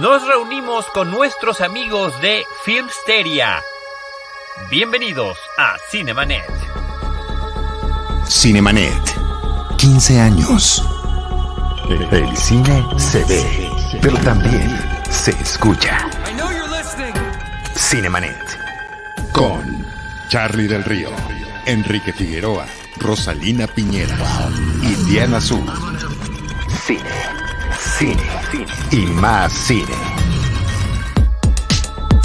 [0.00, 3.62] nos reunimos con nuestros amigos de Filmsteria.
[4.70, 6.44] Bienvenidos a Cinemanet.
[8.26, 9.02] Cinemanet.
[9.78, 10.82] 15 años.
[12.10, 14.76] El cine se ve, pero también
[15.10, 16.08] se escucha.
[17.76, 18.58] Cinemanet.
[19.32, 19.86] Con
[20.28, 21.10] Charlie del Río,
[21.66, 24.16] Enrique Figueroa, Rosalina Piñera
[24.82, 25.40] y Diana.
[25.40, 27.02] Cine,
[27.98, 28.16] cine,
[28.90, 29.94] y más cine.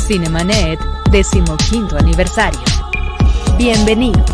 [0.08, 0.80] Cinemanet,
[1.12, 2.60] decimoquinto aniversario.
[3.56, 4.26] Bienvenidos.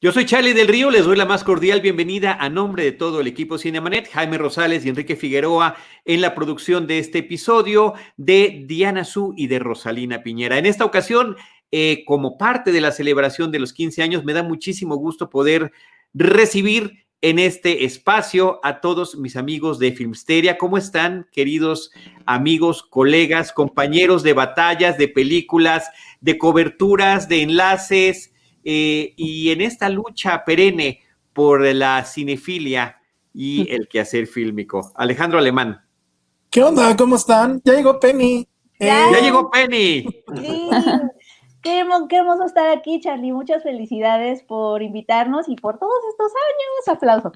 [0.00, 3.20] Yo soy Charlie del Río, les doy la más cordial bienvenida a nombre de todo
[3.20, 8.64] el equipo Cinemanet, Jaime Rosales y Enrique Figueroa en la producción de este episodio de
[8.66, 10.58] Diana Su y de Rosalina Piñera.
[10.58, 11.36] En esta ocasión,
[11.70, 15.70] eh, como parte de la celebración de los 15 años, me da muchísimo gusto poder
[16.12, 20.56] recibir en este espacio a todos mis amigos de Filmsteria.
[20.56, 21.90] ¿Cómo están, queridos
[22.26, 28.32] amigos, colegas, compañeros de batallas, de películas, de coberturas, de enlaces?
[28.64, 31.00] Eh, y en esta lucha perenne
[31.32, 32.98] por la cinefilia
[33.34, 34.92] y el quehacer fílmico.
[34.94, 35.80] Alejandro Alemán.
[36.50, 36.96] ¿Qué onda?
[36.96, 37.60] ¿Cómo están?
[37.64, 38.46] Ya llegó Penny.
[38.80, 40.06] Ya, ya llegó Penny.
[40.36, 40.70] Sí.
[41.68, 43.30] Qué, qué hermoso estar aquí, Charlie.
[43.34, 46.96] Muchas felicidades por invitarnos y por todos estos años.
[46.96, 47.32] Aplauso.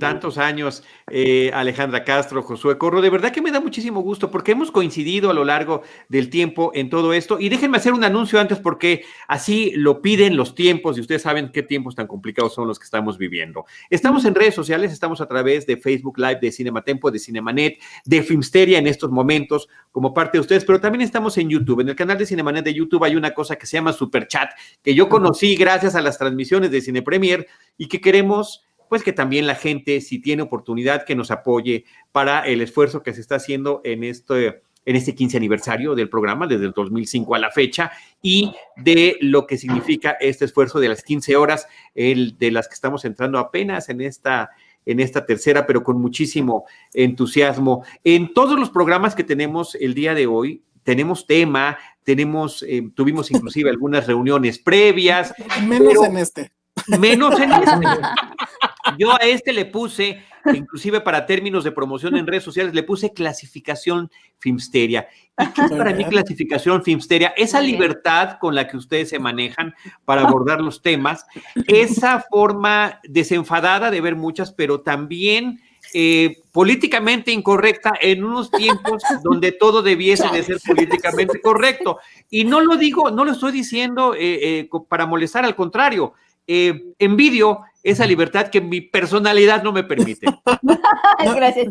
[0.00, 4.52] Tantos años, eh, Alejandra Castro, Josué Corro, de verdad que me da muchísimo gusto porque
[4.52, 7.38] hemos coincidido a lo largo del tiempo en todo esto.
[7.38, 11.52] Y déjenme hacer un anuncio antes porque así lo piden los tiempos y ustedes saben
[11.52, 13.66] qué tiempos tan complicados son los que estamos viviendo.
[13.90, 18.22] Estamos en redes sociales, estamos a través de Facebook Live, de Cinematempo, de Cinemanet, de
[18.22, 21.80] Filmsteria en estos momentos como parte de ustedes, pero también estamos en YouTube.
[21.80, 24.50] En el canal de Cinemanet de YouTube hay una cosa que se llama Super Chat
[24.82, 29.12] que yo conocí gracias a las transmisiones de Cine Premier y que queremos pues que
[29.12, 33.36] también la gente, si tiene oportunidad, que nos apoye para el esfuerzo que se está
[33.36, 37.92] haciendo en este, en este 15 aniversario del programa, desde el 2005 a la fecha,
[38.20, 42.74] y de lo que significa este esfuerzo de las 15 horas, el, de las que
[42.74, 44.50] estamos entrando apenas en esta
[44.86, 46.64] en esta tercera, pero con muchísimo
[46.94, 47.84] entusiasmo.
[48.02, 53.30] En todos los programas que tenemos el día de hoy, tenemos tema, tenemos, eh, tuvimos
[53.30, 55.32] inclusive algunas reuniones previas.
[55.62, 56.52] Menos en este.
[56.98, 57.70] Menos en este.
[59.00, 60.22] Yo a este le puse,
[60.52, 65.08] inclusive para términos de promoción en redes sociales, le puse clasificación Filmsteria.
[65.38, 67.32] ¿Y qué es para mí clasificación Filmsteria?
[67.34, 69.74] Esa libertad con la que ustedes se manejan
[70.04, 71.24] para abordar los temas,
[71.66, 75.60] esa forma desenfadada de ver muchas, pero también
[75.94, 82.00] eh, políticamente incorrecta en unos tiempos donde todo debiese de ser políticamente correcto.
[82.28, 84.18] Y no lo digo, no lo estoy diciendo eh,
[84.60, 86.12] eh, para molestar, al contrario,
[86.46, 90.26] envidio esa libertad que mi personalidad no me permite.
[91.34, 91.68] Gracias.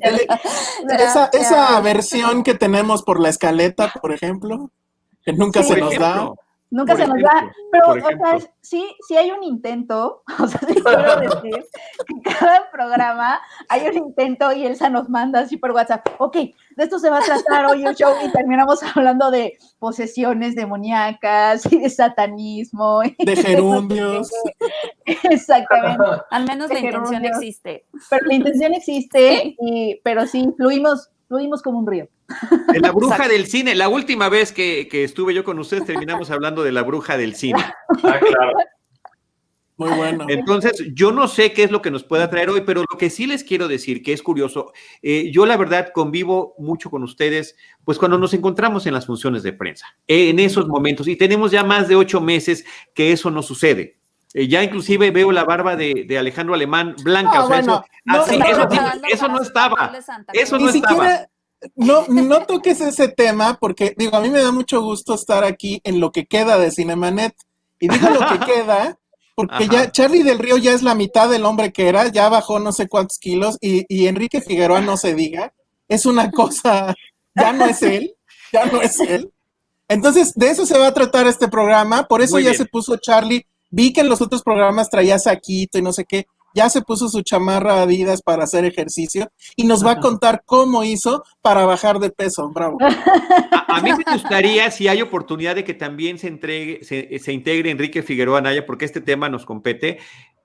[0.90, 4.72] Esa, esa, versión que tenemos por la escaleta, por ejemplo,
[5.24, 6.32] que nunca se nos da.
[6.72, 10.76] Nunca se nos da, pero, o sea, sí, sí hay un intento, o sea, sí
[10.76, 11.66] quiero decir
[12.06, 16.38] que cada programa hay un intento y Elsa nos manda así por WhatsApp, ok,
[16.80, 21.72] de esto se va a tratar hoy el show y terminamos hablando de posesiones demoníacas
[21.72, 23.02] y de satanismo.
[23.18, 24.32] De gerundios.
[25.06, 26.04] Exactamente.
[26.32, 27.86] Al menos la intención existe.
[28.10, 32.08] Pero la intención existe, y, pero sí, fluimos, fluimos como un río.
[32.72, 33.76] De la bruja del cine.
[33.76, 37.36] La última vez que, que, estuve yo con ustedes terminamos hablando de la bruja del
[37.36, 37.60] cine.
[38.04, 38.54] Ah, claro.
[39.80, 40.26] Muy bueno.
[40.28, 43.10] Entonces, yo no sé qué es lo que nos pueda traer hoy, pero lo que
[43.10, 47.56] sí les quiero decir, que es curioso, eh, yo la verdad convivo mucho con ustedes,
[47.86, 51.64] pues cuando nos encontramos en las funciones de prensa, en esos momentos, y tenemos ya
[51.64, 54.02] más de ocho meses que eso no sucede.
[54.34, 57.86] Eh, ya inclusive veo la barba de, de Alejandro Alemán blanca, No, o sea, bueno,
[57.86, 59.92] eso, no, así, no, eso, no, sí, no, eso no no, estaba,
[60.34, 61.28] eso no estaba.
[61.78, 65.80] no, no toques ese tema porque, digo, a mí me da mucho gusto estar aquí
[65.86, 67.34] en lo que queda de Cinemanet.
[67.80, 69.00] Y digo lo que queda
[69.40, 69.72] porque Ajá.
[69.86, 72.74] ya Charlie del Río ya es la mitad del hombre que era, ya bajó no
[72.74, 75.54] sé cuántos kilos y, y Enrique Figueroa no se diga.
[75.88, 76.94] Es una cosa,
[77.34, 78.14] ya no es él,
[78.52, 79.32] ya no es él.
[79.88, 82.58] Entonces, de eso se va a tratar este programa, por eso Muy ya bien.
[82.64, 83.46] se puso Charlie.
[83.70, 86.28] Vi que en los otros programas traía saquito y no sé qué.
[86.54, 90.84] Ya se puso su chamarra Adidas para hacer ejercicio y nos va a contar cómo
[90.84, 92.50] hizo para bajar de peso.
[92.54, 92.78] Bravo.
[93.70, 97.32] A, a mí me gustaría, si hay oportunidad de que también se, entregue, se, se
[97.34, 100.00] integre Enrique Figueroa Anaya, porque este tema nos compete,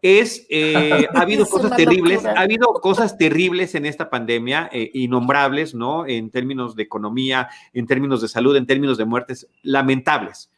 [0.05, 2.35] es, eh, ha habido Es cosas terribles, locura.
[2.39, 6.07] ha habido cosas terribles en esta pandemia, eh, innombrables, ¿no?
[6.07, 10.51] En términos de economía, en términos de salud, en términos de muertes, lamentables.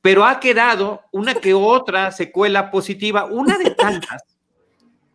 [0.00, 4.22] Pero ha quedado una que otra secuela positiva, una de tantas,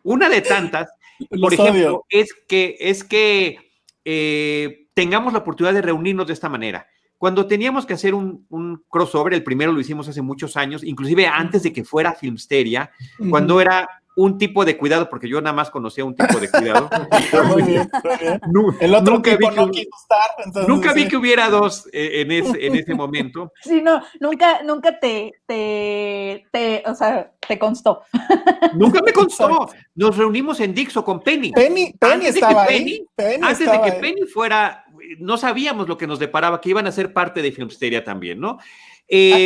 [0.06, 0.88] una de tantas
[1.40, 3.58] por ejemplo, es que, es que
[4.04, 6.86] eh, tengamos la oportunidad de reunirnos de esta manera.
[7.18, 11.62] Cuando teníamos que hacer un, crossover, el primero lo hicimos hace muchos años, inclusive antes
[11.62, 12.90] de que fuera Filmsteria,
[13.30, 16.88] cuando era un tipo de cuidado, porque yo nada más conocía un tipo de cuidado.
[18.80, 20.66] El otro nunca vi que, no estar.
[20.66, 23.52] nunca vi que hubiera dos eh, en, ese, en ese momento.
[23.62, 28.02] Sí, no, nunca, nunca te, te, te, o sea, te constó.
[28.74, 29.68] Nunca me constó.
[29.94, 31.52] Nos reunimos en Dixo con Penny.
[31.52, 33.04] Penny, Penny estaba ahí.
[33.42, 34.84] antes de que Penny fuera,
[35.18, 38.58] no sabíamos lo que nos deparaba, que iban a ser parte de Filmsteria también, ¿no?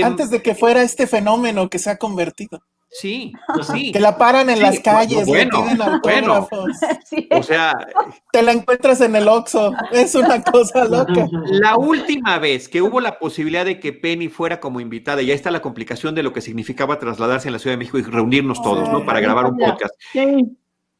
[0.04, 2.62] antes de que fuera este fenómeno que se ha convertido.
[2.90, 3.92] Sí, pues sí.
[3.92, 5.64] Que la paran en las calles, bueno,
[6.02, 6.48] bueno,
[7.30, 7.74] O sea,
[8.32, 11.28] te la encuentras en el Oxxo, es una cosa loca.
[11.50, 15.36] La última vez que hubo la posibilidad de que Penny fuera como invitada, y ahí
[15.36, 18.60] está la complicación de lo que significaba trasladarse en la Ciudad de México y reunirnos
[18.62, 19.04] todos, ¿no?
[19.04, 19.94] Para grabar un podcast.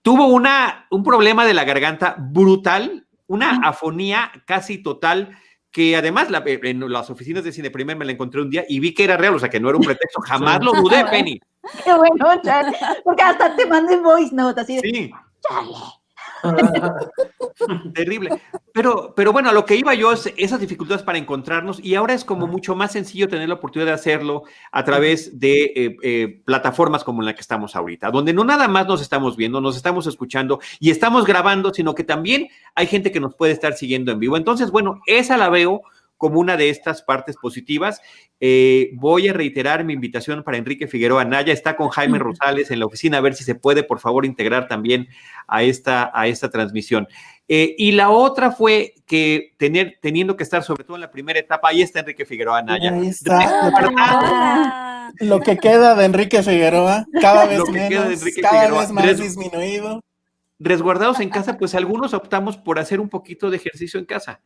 [0.02, 5.36] Tuvo una, un problema de la garganta brutal, una afonía casi total
[5.70, 8.92] que además en las oficinas de Cine Primer me la encontré un día y vi
[8.92, 11.40] que era real, o sea, que no era un pretexto, jamás lo dudé, Penny.
[11.84, 12.26] Qué bueno,
[13.04, 15.10] porque hasta te mandé voice note, así de, sí.
[17.94, 18.40] Terrible.
[18.72, 22.14] Pero, pero bueno, a lo que iba yo es esas dificultades para encontrarnos y ahora
[22.14, 26.42] es como mucho más sencillo tener la oportunidad de hacerlo a través de eh, eh,
[26.44, 30.06] plataformas como la que estamos ahorita, donde no nada más nos estamos viendo, nos estamos
[30.06, 34.20] escuchando y estamos grabando, sino que también hay gente que nos puede estar siguiendo en
[34.20, 34.36] vivo.
[34.36, 35.82] Entonces, bueno, esa la veo
[36.20, 38.02] como una de estas partes positivas.
[38.40, 41.50] Eh, voy a reiterar mi invitación para Enrique Figueroa Naya.
[41.50, 44.68] Está con Jaime Rosales en la oficina, a ver si se puede, por favor, integrar
[44.68, 45.08] también
[45.48, 47.08] a esta, a esta transmisión.
[47.48, 51.40] Eh, y la otra fue que tener, teniendo que estar sobre todo en la primera
[51.40, 52.92] etapa, ahí está Enrique Figueroa Naya.
[52.92, 53.90] Ahí está.
[55.20, 60.02] Lo que queda de Enrique Figueroa, cada vez menos, cada vez más disminuido
[60.60, 64.40] resguardados en casa, pues algunos optamos por hacer un poquito de ejercicio en casa.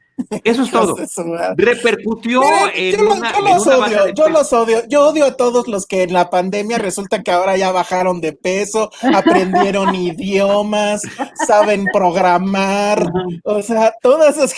[0.45, 0.97] Eso es todo.
[1.57, 4.83] Repercutió en, yo, una, yo los odio, yo los odio.
[4.89, 8.33] Yo odio a todos los que en la pandemia resulta que ahora ya bajaron de
[8.33, 11.03] peso, aprendieron idiomas,
[11.47, 13.11] saben programar.
[13.43, 14.55] O sea, todas esas,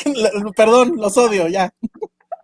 [0.55, 1.73] perdón, los odio ya.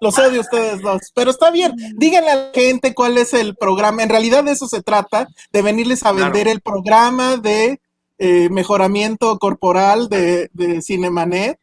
[0.00, 1.74] Los odio ustedes dos, pero está bien.
[1.96, 4.02] Díganle a la gente cuál es el programa.
[4.02, 7.78] En realidad de eso se trata, de venirles a vender el programa de
[8.18, 11.58] eh, mejoramiento corporal de, de, Cinemanet,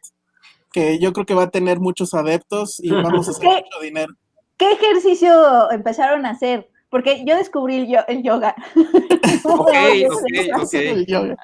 [0.71, 4.13] que yo creo que va a tener muchos adeptos y vamos a hacer mucho dinero.
[4.57, 6.69] ¿Qué ejercicio empezaron a hacer?
[6.89, 7.75] Porque yo descubrí
[8.07, 8.55] el, yoga.
[9.43, 9.71] ok,
[10.61, 10.75] ok,
[11.15, 11.37] ok.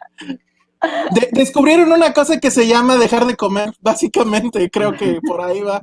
[1.32, 5.82] descubrieron una cosa que se llama dejar de comer, básicamente, creo que por ahí va.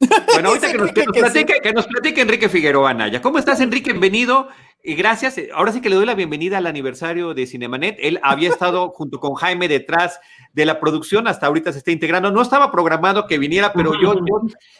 [0.00, 3.20] Bueno, ahorita que nos, platique, que nos platique Enrique Figueroa Anaya.
[3.20, 3.90] ¿Cómo estás, Enrique?
[3.90, 4.48] Bienvenido.
[4.82, 5.36] Y gracias.
[5.52, 7.98] Ahora sí que le doy la bienvenida al aniversario de Cinemanet.
[8.00, 10.18] Él había estado junto con Jaime detrás
[10.54, 12.30] de la producción, hasta ahorita se está integrando.
[12.30, 14.14] No estaba programado que viniera, pero yo,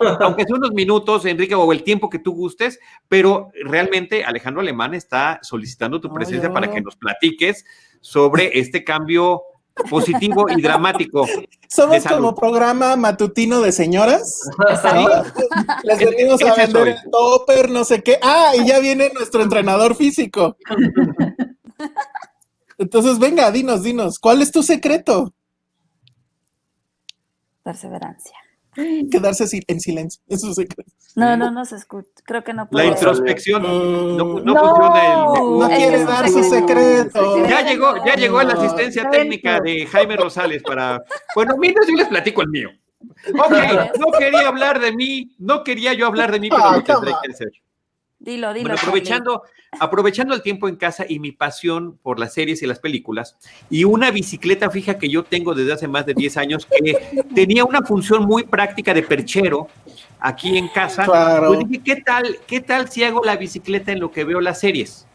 [0.20, 4.94] aunque sea unos minutos, Enrique, o el tiempo que tú gustes, pero realmente Alejandro Alemán
[4.94, 7.66] está solicitando tu presencia para que nos platiques
[8.00, 9.42] sobre este cambio
[9.88, 11.26] positivo y dramático.
[11.68, 14.40] Somos como programa matutino de señoras.
[15.84, 18.18] Les venimos a vender el topper, no sé qué.
[18.22, 20.56] Ah, y ya viene nuestro entrenador físico.
[22.78, 25.34] Entonces, venga, dinos, dinos, ¿cuál es tu secreto?
[27.62, 28.36] Perseverancia.
[29.10, 30.90] Quedarse en silencio, eso es secreto.
[31.16, 32.08] No, no, no se escucha.
[32.24, 32.86] Creo que no puede.
[32.86, 35.34] La introspección no, funciona.
[35.34, 37.48] El, no quiere dar su secreto.
[37.48, 41.02] Ya llegó, ya llegó la asistencia técnica de Jaime Rosales para.
[41.34, 42.70] Bueno, mientras yo les platico el mío.
[43.38, 43.52] Ok,
[43.98, 47.32] no quería hablar de mí, no quería yo hablar de mí, pero lo tendré que
[47.32, 47.50] hacer.
[48.20, 48.74] Dilo, dilo.
[48.74, 49.44] aprovechando,
[49.80, 53.38] aprovechando el tiempo en casa y mi pasión por las series y las películas,
[53.70, 57.64] y una bicicleta fija que yo tengo desde hace más de 10 años, que tenía
[57.64, 59.68] una función muy práctica de perchero
[60.20, 64.10] aquí en casa, pues dije, ¿qué tal, ¿qué tal si hago la bicicleta en lo
[64.10, 65.06] que veo las series?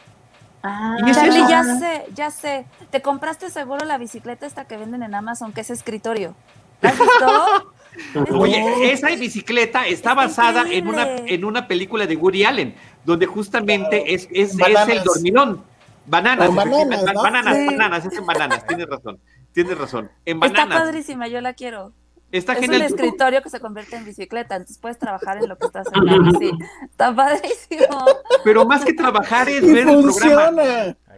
[0.63, 2.65] Ah, ya sé, ya sé.
[2.89, 6.33] Te compraste seguro la bicicleta esta que venden en Amazon, que es escritorio.
[6.81, 7.74] ¿La has visto?
[8.39, 14.13] Oye, esa bicicleta está basada en una, en una película de Woody Allen, donde justamente
[14.13, 15.63] es, es, el dormilón.
[16.07, 19.19] Bananas, bananas, bananas, bananas, es en bananas, tienes razón,
[19.53, 20.12] tienes razón.
[20.25, 20.65] En bananas.
[20.65, 21.93] Está padrísima, yo la quiero.
[22.31, 25.67] Está es un escritorio que se convierte en bicicleta, entonces puedes trabajar en lo que
[25.67, 26.39] estás haciendo.
[26.39, 26.51] Sí,
[26.83, 28.05] está padrísimo.
[28.43, 30.62] Pero más que trabajar es ver el programa.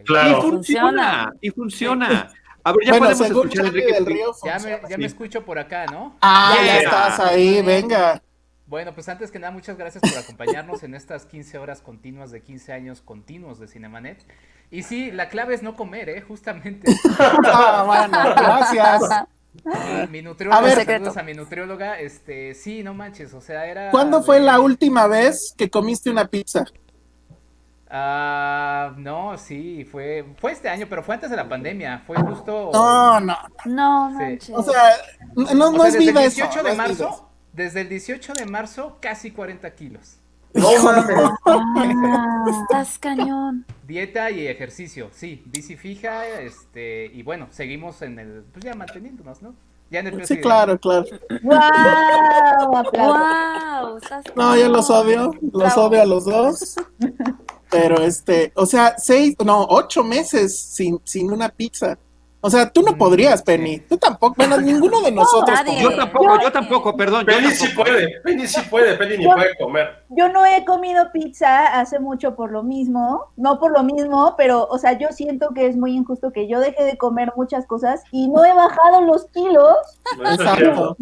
[0.04, 0.38] Claro.
[0.38, 2.30] Y funciona, y funciona.
[2.64, 4.32] A ver, ya podemos escuchar Enrique del Río.
[4.44, 6.16] Ya me, ya me escucho por acá, ¿no?
[6.20, 8.22] Ah, ya, estás ahí, venga.
[8.68, 12.42] Bueno, pues antes que nada, muchas gracias por acompañarnos en estas 15 horas continuas de
[12.42, 14.22] 15 años continuos de Cinemanet.
[14.70, 16.20] Y sí, la clave es no comer, ¿eh?
[16.20, 16.92] Justamente.
[17.18, 19.26] ah, bueno, gracias.
[20.10, 23.90] Mi, nutrióloga, a ver, saludos a mi nutrióloga, este, sí, no manches, o sea, era...
[23.90, 26.66] ¿Cuándo fue la última vez que comiste una pizza?
[27.90, 32.70] Ah, no, sí, fue, fue este año, pero fue antes de la pandemia, fue justo...
[32.72, 33.36] No, no.
[33.64, 34.54] No, manches.
[34.54, 34.92] O sea,
[35.34, 37.27] no, no es vida el 18 de marzo,
[37.58, 40.16] desde el 18 de marzo, casi 40 kilos.
[40.54, 40.70] No
[42.62, 43.66] estás cañón.
[43.86, 49.42] Dieta y ejercicio, sí, bici fija, este, y bueno, seguimos en el, pues ya manteniéndonos,
[49.42, 49.54] ¿no?
[49.90, 51.04] Ya en el Sí, claro, claro.
[51.42, 52.82] ¡Wow!
[52.94, 54.00] ¡Wow!
[54.36, 56.76] No, yo los odio, los odio a los dos.
[57.70, 61.98] Pero este, o sea, seis, no, ocho meses sin, sin una pizza.
[62.40, 63.80] O sea, tú no mm, podrías, Penny.
[63.80, 64.34] Tú tampoco.
[64.36, 65.58] Bueno, ninguno de nosotros.
[65.80, 67.26] yo tampoco, yo tampoco, perdón.
[67.26, 70.04] Penny sí puede, Penny sí puede, Penny ni puede comer.
[70.10, 74.66] Yo no he comido pizza hace mucho por lo mismo, no por lo mismo, pero,
[74.66, 78.02] o sea, yo siento que es muy injusto que yo deje de comer muchas cosas
[78.12, 79.76] y no he bajado los kilos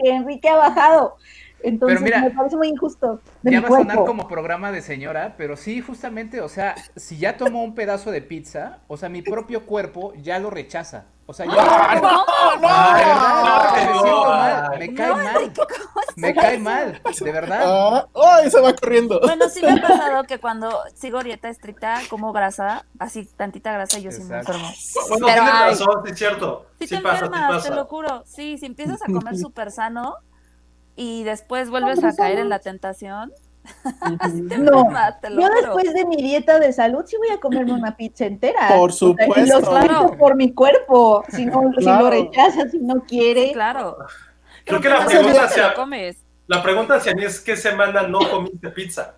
[0.00, 1.16] que, Enrique ha bajado.
[1.62, 3.20] Entonces me parece muy injusto.
[3.42, 7.36] ya va a sonar como programa de señora, pero sí, justamente, o sea, si ya
[7.36, 11.06] tomo un pedazo de pizza, o sea, mi propio cuerpo ya lo rechaza.
[11.30, 12.00] O sea, ya.
[12.00, 12.24] ¡No!
[12.60, 12.68] ¡No!
[14.76, 15.52] me cae mal.
[16.16, 18.08] Me cae mal, de verdad.
[18.16, 19.20] ¡Ay, se va corriendo!
[19.20, 24.00] Bueno, sí me ha pasado que cuando sigo dieta estricta, como grasa, así tantita grasa,
[24.00, 24.68] yo sí me enfermo.
[25.08, 26.66] Bueno, Pero, tienes razón, sí es cierto.
[26.80, 28.24] Sí, te pasa, enfermas, te lo juro.
[28.26, 30.16] Sí, si empiezas a comer súper sano
[31.00, 33.32] y después vuelves a caer en la tentación.
[34.58, 34.90] no,
[35.30, 38.68] yo después de mi dieta de salud sí voy a comerme una pizza entera.
[38.68, 39.40] Por supuesto.
[39.40, 40.14] Y lo claro.
[40.18, 43.52] por mi cuerpo, si, no, si lo rechaza, si no quiere.
[43.52, 43.96] claro.
[44.66, 45.74] Creo que la pregunta, hacia,
[46.46, 49.14] la pregunta hacia mí es ¿qué semana no comiste pizza?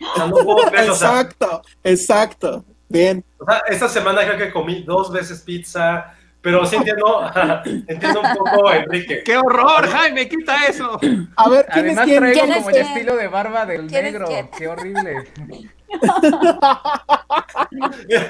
[0.00, 2.64] O sea, no puedo creer, exacto, exacto.
[2.88, 3.22] Bien.
[3.38, 7.28] O sea, esta semana creo que comí dos veces pizza, pero sí entiendo,
[7.64, 9.22] entiendo un poco Enrique.
[9.24, 10.28] ¡Qué horror, Jaime!
[10.28, 10.98] ¡Quita eso!
[11.36, 12.20] A ver, ¿quién Además, es quién?
[12.20, 14.28] traigo como el estilo de barba del negro.
[14.56, 15.24] ¡Qué horrible!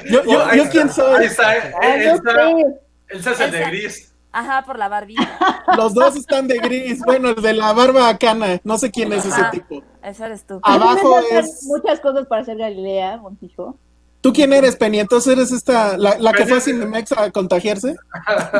[0.08, 1.20] yo, yo, yo quién soy.
[1.20, 2.76] Ahí está, él, está, él
[3.08, 4.12] es el de gris.
[4.32, 5.38] Ajá, por la barbilla.
[5.78, 7.00] Los dos están de gris.
[7.06, 8.60] Bueno, el de la barba cana.
[8.64, 9.82] No sé quién es ese tipo.
[10.02, 10.60] Ese eres tú.
[10.62, 11.64] Abajo es.
[11.64, 13.78] Muchas cosas para hacer Galilea, Montijo.
[14.26, 14.99] ¿Tú quién eres, Penny?
[14.99, 17.95] Entonces eres esta, la, la que fue a Cinemex a contagiarse.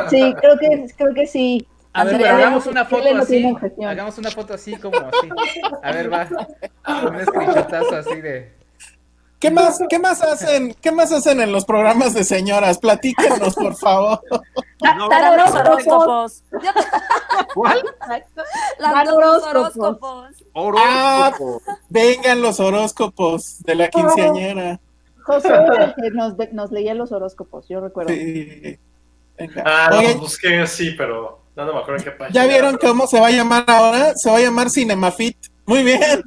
[0.09, 1.67] Sí, creo que, creo que sí.
[1.91, 3.53] A ver, pero hagamos una foto así.
[3.85, 5.29] Hagamos una foto así como así.
[5.83, 6.25] A ver, va.
[7.03, 8.55] Un screenshotazo así de.
[9.39, 12.79] ¿Qué más, qué más hacen, qué más hacen en los programas de señoras?
[12.79, 14.21] Platíquenos, por favor.
[14.95, 16.43] No, los horóscopos.
[17.53, 17.83] ¿Cuál?
[19.11, 20.31] Horóscopos.
[20.53, 20.81] Horóscopos.
[20.87, 21.33] Ah,
[21.89, 24.79] vengan los horóscopos de la quinceañera.
[25.27, 25.49] José
[26.01, 28.13] que nos, nos, leía los horóscopos, yo recuerdo.
[28.13, 28.79] Sí.
[29.63, 32.33] Ah, no, Oye, busqué sí, pero no, no me acuerdo en qué página.
[32.33, 34.15] ¿Ya vieron cómo se va a llamar ahora?
[34.15, 35.37] Se va a llamar Cinemafit.
[35.65, 35.99] Muy bien.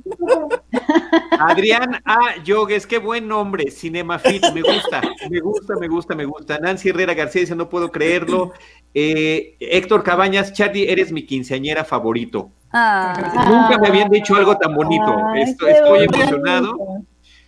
[1.41, 2.43] Adrián A.
[2.45, 6.59] Yogues, qué buen nombre, Cinemafit, me gusta, me gusta, me gusta, me gusta.
[6.59, 8.53] Nancy Herrera García dice, no puedo creerlo.
[8.93, 12.51] Eh, Héctor Cabañas, Charlie, eres mi quinceañera favorito.
[12.71, 13.15] Ah.
[13.49, 15.17] Nunca me habían dicho algo tan bonito.
[15.35, 16.77] estoy emocionado.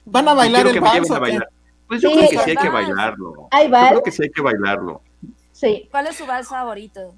[0.05, 1.09] ¿Van a bailar el vals
[1.89, 3.35] Pues yo creo que sí hay que bailarlo.
[3.35, 5.03] Yo creo que sí hay que bailarlo.
[5.53, 5.89] Sí.
[5.91, 7.15] ¿Cuál es su vals favorito?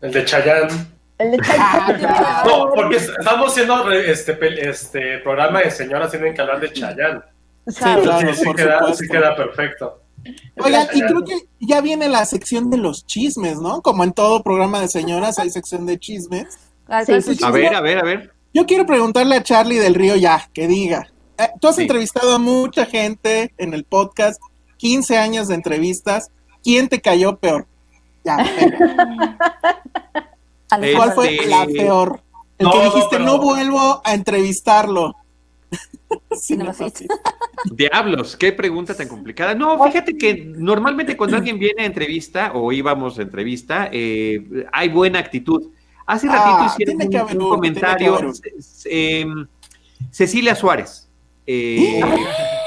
[0.00, 0.86] El de Chayanne.
[1.18, 2.02] El de Chayanne.
[2.46, 7.20] no, porque estamos haciendo este, este programa de señoras, tienen que hablar de Chayanne.
[7.66, 10.02] Sí, claro, sí, queda, sí queda perfecto.
[10.58, 13.82] Oigan, y creo que ya viene la sección de los chismes, ¿no?
[13.82, 16.58] Como en todo programa de señoras hay sección de chismes.
[16.88, 17.02] a
[17.50, 18.32] ver, a ver, a ver.
[18.54, 21.08] Yo quiero preguntarle a Charlie del Río ya, que diga,
[21.60, 24.40] tú has entrevistado a mucha gente en el podcast,
[24.78, 26.30] 15 años de entrevistas.
[26.62, 27.66] ¿Quién te cayó peor?
[28.24, 28.36] Ya,
[30.68, 32.20] ¿Cuál fue la peor?
[32.58, 35.14] El que dijiste, no, vuelvo a entrevistarlo.
[36.36, 36.72] sí, no,
[37.72, 39.54] Diablos, qué pregunta tan complicada.
[39.54, 44.88] No, fíjate que normalmente cuando alguien viene a entrevista o íbamos a entrevista, eh, hay
[44.88, 45.70] buena actitud.
[46.06, 48.32] Hace ratito ah, hicieron un, comentario.
[48.84, 49.46] Em,
[50.10, 51.05] Cecilia Suárez.
[51.46, 52.00] Eh,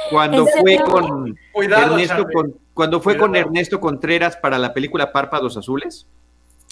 [0.09, 2.27] cuando fue con Ernesto
[2.73, 6.07] cuando fue con Ernesto Contreras para la película Párpados Azules.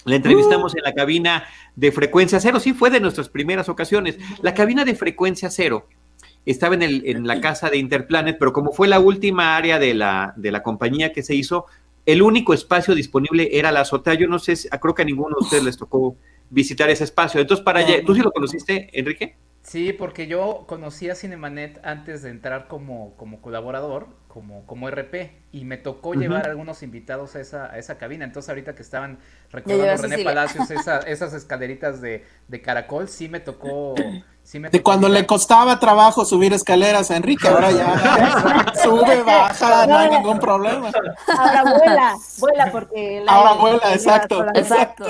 [0.04, 1.44] La entrevistamos en la cabina
[1.76, 4.16] de frecuencia cero, sí fue de nuestras primeras ocasiones.
[4.40, 5.86] La cabina de frecuencia cero
[6.46, 9.92] estaba en, el, en la casa de Interplanet, pero como fue la última área de
[9.92, 11.66] la, de la compañía que se hizo,
[12.06, 14.14] el único espacio disponible era la azotea.
[14.14, 16.16] Yo no sé, creo que a ninguno de ustedes les tocó
[16.48, 17.38] visitar ese espacio.
[17.38, 19.36] Entonces, para allá, ¿tú sí lo conociste, Enrique?
[19.68, 25.42] Sí, porque yo conocí a Cinemanet antes de entrar como, como colaborador, como, como RP,
[25.52, 28.24] y me tocó llevar a algunos invitados a esa, a esa cabina.
[28.24, 29.18] Entonces, ahorita que estaban
[29.52, 30.70] recordando René Palacios
[31.06, 33.94] esas escaleritas de, de, caracol, sí me tocó.
[34.42, 39.86] Sí me de cuando le costaba trabajo subir escaleras a Enrique, ahora ya sube, baja,
[39.86, 40.90] no hay ningún problema.
[41.36, 43.22] Ahora vuela, vuela porque.
[43.26, 44.46] ahora vuela, exacto.
[44.54, 45.04] Exacto.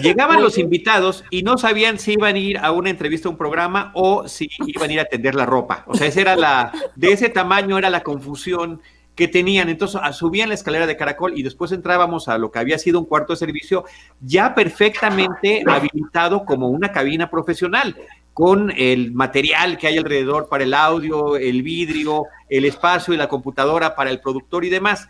[0.00, 3.36] Llegaban los invitados y no sabían si iban a ir a una entrevista a un
[3.36, 5.84] programa o si iban a ir a tender la ropa.
[5.86, 8.80] O sea, esa era la, de ese tamaño era la confusión
[9.14, 9.68] que tenían.
[9.68, 13.04] Entonces subían la escalera de caracol y después entrábamos a lo que había sido un
[13.04, 13.84] cuarto de servicio
[14.20, 17.96] ya perfectamente habilitado como una cabina profesional
[18.32, 23.28] con el material que hay alrededor para el audio, el vidrio, el espacio y la
[23.28, 25.08] computadora para el productor y demás.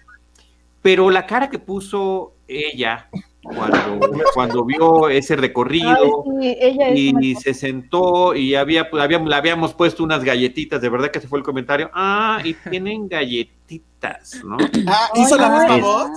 [0.82, 3.08] Pero la cara que puso ella
[3.42, 10.04] cuando, cuando vio ese recorrido y se sentó y había, pues, habíamos, le habíamos puesto
[10.04, 11.90] unas galletitas, de verdad que ese fue el comentario.
[11.92, 14.56] Ah, y tienen galletitas, ¿no?
[14.86, 16.10] Ah, hizo la misma voz.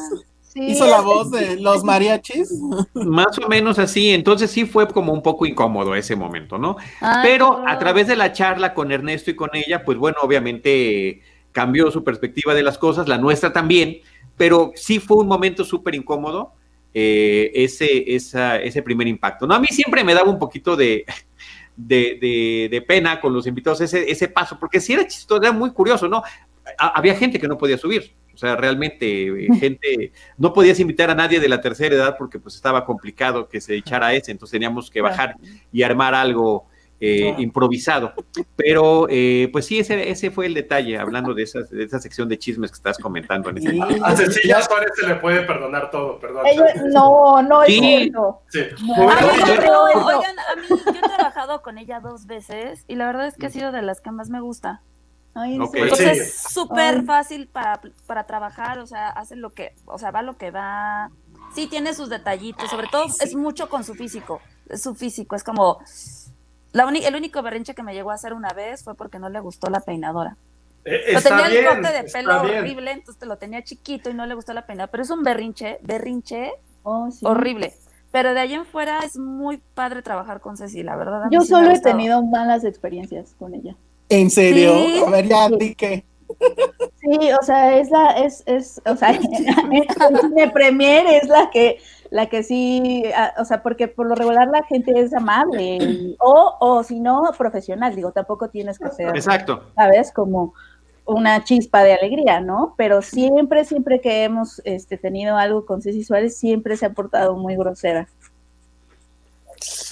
[0.56, 2.51] ¿Hizo la voz de los mariachis?
[2.94, 6.77] Más o menos así, entonces sí fue como un poco incómodo ese momento, ¿no?
[7.24, 11.89] Pero a través de la charla con Ernesto y con ella, pues bueno, obviamente cambió
[11.89, 13.98] su perspectiva de las cosas, la nuestra también,
[14.38, 16.53] pero sí fue un momento súper incómodo
[16.94, 19.48] eh, ese, ese primer impacto.
[19.48, 19.56] ¿no?
[19.56, 21.06] A mí siempre me daba un poquito de,
[21.76, 26.08] de, pena con los invitados ese, ese paso, porque si era chistoso, era muy curioso,
[26.08, 26.24] ¿no?
[26.78, 31.16] había gente que no podía subir, o sea, realmente eh, gente, no podías invitar a
[31.16, 34.90] nadie de la tercera edad porque pues estaba complicado que se echara ese, entonces teníamos
[34.90, 35.36] que bajar
[35.72, 36.68] y armar algo
[37.06, 38.14] eh, improvisado.
[38.56, 42.30] Pero, eh, pues sí, ese, ese fue el detalle, hablando de, esas, de esa sección
[42.30, 43.50] de chismes que estás comentando.
[43.50, 46.46] En este a Cecilia Suárez se le puede perdonar todo, perdón.
[46.94, 48.42] no, no es cierto.
[48.54, 53.48] oigan, a mí, yo he trabajado con ella dos veces y la verdad es que
[53.48, 54.82] ha sido de las que más me gusta.
[55.36, 55.60] Ay,
[56.00, 60.38] es súper fácil para, para trabajar, o sea, hace lo que, o sea, va lo
[60.38, 61.10] que va.
[61.54, 64.39] Sí, tiene sus detallitos, sobre todo es mucho con su físico,
[64.70, 65.80] es su físico, es como
[66.74, 69.70] el único berrinche que me llegó a hacer una vez fue porque no le gustó
[69.70, 70.38] la peinadora.
[70.86, 74.36] Eh, tenía el corte de pelo horrible, entonces te lo tenía chiquito y no le
[74.36, 74.92] gustó la peinadora.
[74.92, 76.52] Pero es un berrinche, berrinche
[76.84, 77.74] oh, horrible.
[78.12, 81.24] Pero de ahí en fuera es muy padre trabajar con Ceci, la verdad.
[81.32, 83.76] Yo solo he tenido malas experiencias con ella.
[84.10, 85.08] ¿En serio?
[85.08, 86.06] A ver, ya di que.
[87.02, 89.12] Sí, o sea, es la, es, es, o sea,
[90.38, 91.80] en Premier es la que
[92.13, 93.04] la que sí,
[93.39, 97.95] o sea, porque por lo regular la gente es amable, o, o si no, profesional,
[97.95, 99.63] digo, tampoco tienes que ser, Exacto.
[99.76, 100.12] ¿sabes?
[100.12, 100.54] Como
[101.06, 102.76] una chispa de alegría, ¿no?
[102.78, 107.36] Pero siempre, siempre que hemos este, tenido algo con Ceci Suárez, siempre se ha portado
[107.36, 108.08] muy grosera.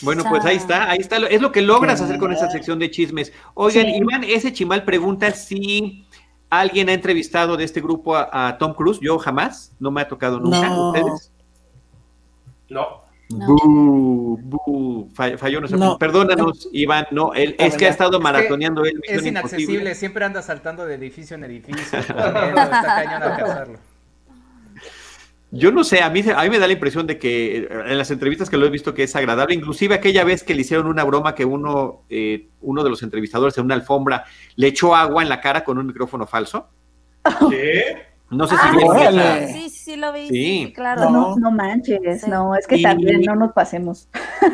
[0.04, 2.92] Bueno, pues ahí está, ahí está, es lo que logras hacer con esa sección de
[2.92, 3.34] chismes.
[3.56, 6.06] Oigan, Iván, ese chimal pregunta si
[6.52, 10.40] alguien ha entrevistado de este grupo a, Tom Cruise, yo jamás, no me ha tocado
[10.40, 11.31] nunca, ¿ustedes?
[12.72, 13.04] No.
[13.30, 15.08] no.
[15.14, 15.98] falló nuestro.
[15.98, 19.00] Perdónanos, Iván, no, él, es que ha estado maratoneando él.
[19.04, 22.00] Es inaccesible, siempre anda saltando de edificio en edificio.
[22.08, 23.78] cañón.
[25.54, 28.10] Yo no sé, a mí, a mí me da la impresión de que en las
[28.10, 31.04] entrevistas que lo he visto que es agradable, inclusive aquella vez que le hicieron una
[31.04, 34.24] broma que uno, eh, uno de los entrevistadores en una alfombra
[34.56, 36.70] le echó agua en la cara con un micrófono falso.
[37.50, 38.11] ¿Qué?
[38.32, 40.30] No sé si ah, Sí, sí, lo vi.
[40.30, 41.10] Sí, claro.
[41.10, 44.08] No, no manches, no, es que también no nos pasemos.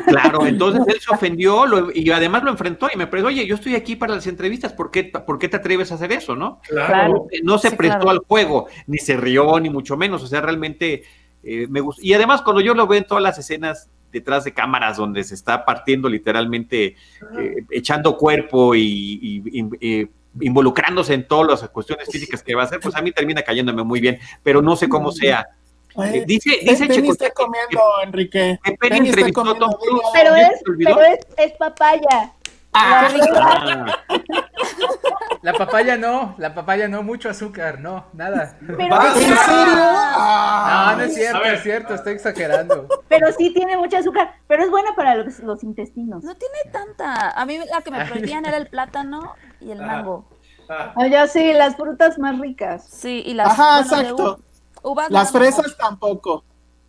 [0.07, 1.63] Claro, entonces él se ofendió
[1.93, 4.89] y además lo enfrentó y me preguntó, oye, yo estoy aquí para las entrevistas, ¿por
[4.89, 6.59] qué, ¿por qué te atreves a hacer eso, no?
[6.67, 7.27] Claro.
[7.43, 11.03] No, se prestó al juego, ni se rió, ni mucho menos, o sea, realmente
[11.43, 12.01] eh, me gusta.
[12.03, 15.35] Y además cuando yo lo veo en todas las escenas detrás de cámaras donde se
[15.35, 16.95] está partiendo literalmente,
[17.37, 20.07] eh, echando cuerpo y, y
[20.41, 23.83] involucrándose en todas las cuestiones físicas que va a hacer, pues a mí termina cayéndome
[23.83, 25.47] muy bien, pero no sé cómo sea.
[26.03, 28.59] Eh, dice, dice Checo, está comiendo, Enrique.
[28.63, 30.03] Que Penny entrevistó a Tom Cruise.
[30.13, 32.33] Pero, es, pero es, es papaya.
[32.77, 33.09] Ah.
[35.41, 38.57] La papaya no, la papaya no, mucho azúcar, no, nada.
[38.59, 39.75] Pero ¿En serio?
[39.75, 42.87] No, no es cierto, es cierto, estoy exagerando.
[43.07, 46.23] Pero sí tiene mucho azúcar, pero es buena para los, los intestinos.
[46.23, 47.29] No tiene tanta.
[47.29, 50.25] A mí la que me prohibían era el plátano y el mango.
[50.69, 52.85] Ah, ya sí, las frutas más ricas.
[52.89, 54.41] Sí, y las Ajá, exacto.
[55.09, 56.43] las fresas tampoco.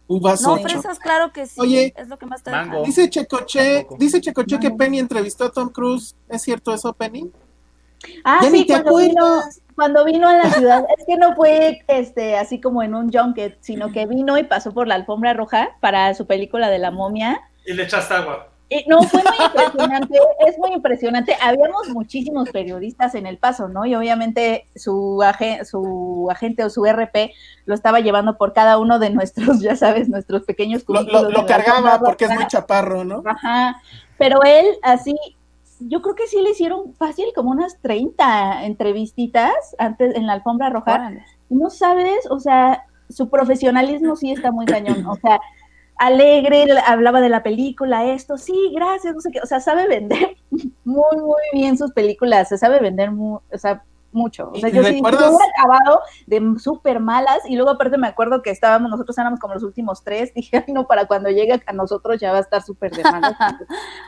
[0.08, 1.60] Uvas no, fresas, claro que sí.
[1.60, 2.82] Oye, es lo que más te mango.
[2.82, 6.16] Dice Checoche, dice Checoche que Penny entrevistó a Tom Cruise.
[6.28, 7.30] ¿Es cierto eso, Penny?
[8.24, 9.42] Ah, sí, cuando vino,
[9.74, 13.58] cuando vino a la ciudad, es que no fue este así como en un junket,
[13.60, 17.42] sino que vino y pasó por la alfombra roja para su película de la momia.
[17.66, 18.47] Y le echaste agua.
[18.86, 21.36] No, fue muy impresionante, es muy impresionante.
[21.40, 23.86] Habíamos muchísimos periodistas en el paso, ¿no?
[23.86, 25.22] Y obviamente su,
[25.64, 27.32] su agente o su RP
[27.64, 31.98] lo estaba llevando por cada uno de nuestros, ya sabes, nuestros pequeños Lo, lo cargaba
[32.00, 33.22] porque es muy chaparro, ¿no?
[33.24, 33.80] Ajá.
[34.18, 35.16] Pero él así
[35.80, 40.70] yo creo que sí le hicieron fácil como unas 30 entrevistitas antes en la alfombra
[40.70, 41.12] roja.
[41.48, 45.40] No sabes, o sea, su profesionalismo sí está muy cañón, o sea,
[45.98, 50.36] alegre, hablaba de la película, esto, sí, gracias, no sé qué, o sea, sabe vender
[50.84, 53.82] muy, muy bien sus películas, se sabe vender, muy, o sea,
[54.12, 54.50] mucho.
[54.52, 58.50] O sea, yo sí, hubiera acabado de súper malas y luego aparte me acuerdo que
[58.50, 62.32] estábamos, nosotros éramos como los últimos tres, dije, no, para cuando llegue a nosotros ya
[62.32, 63.36] va a estar súper de malas.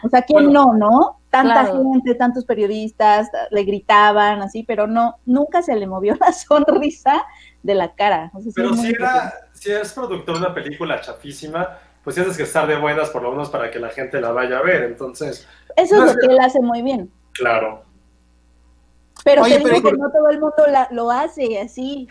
[0.03, 1.19] o sea, ¿quién no, no?
[1.31, 7.25] Tanta gente, tantos periodistas, le gritaban así, pero no, nunca se le movió la sonrisa
[7.63, 8.33] de la cara.
[8.55, 12.79] pero si, era, si es productor de una película chafísima, pues tienes que estar de
[12.79, 15.47] buenas por lo menos para que la gente la vaya a ver, entonces...
[15.77, 17.13] Eso es lo que él hace muy bien.
[17.33, 17.83] Claro.
[19.23, 22.09] Pero Oye, que no todo el mundo lo hace así.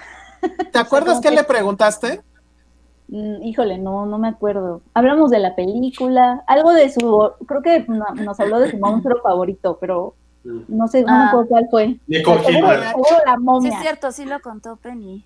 [0.72, 2.22] ¿Te acuerdas qué le preguntaste?
[3.08, 4.84] Mm, híjole, no, no me acuerdo.
[4.94, 9.80] Hablamos de la película, algo de su, creo que nos habló de su monstruo favorito,
[9.82, 12.00] pero no sé, no me acuerdo cuál fue.
[12.06, 15.26] Nicole Sí, es cierto, sí lo contó Penny.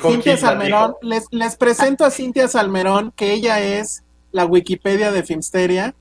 [0.00, 5.94] Cintia Salmerón, les, les presento a Cintia Salmerón, que ella es la Wikipedia de Filmsteria,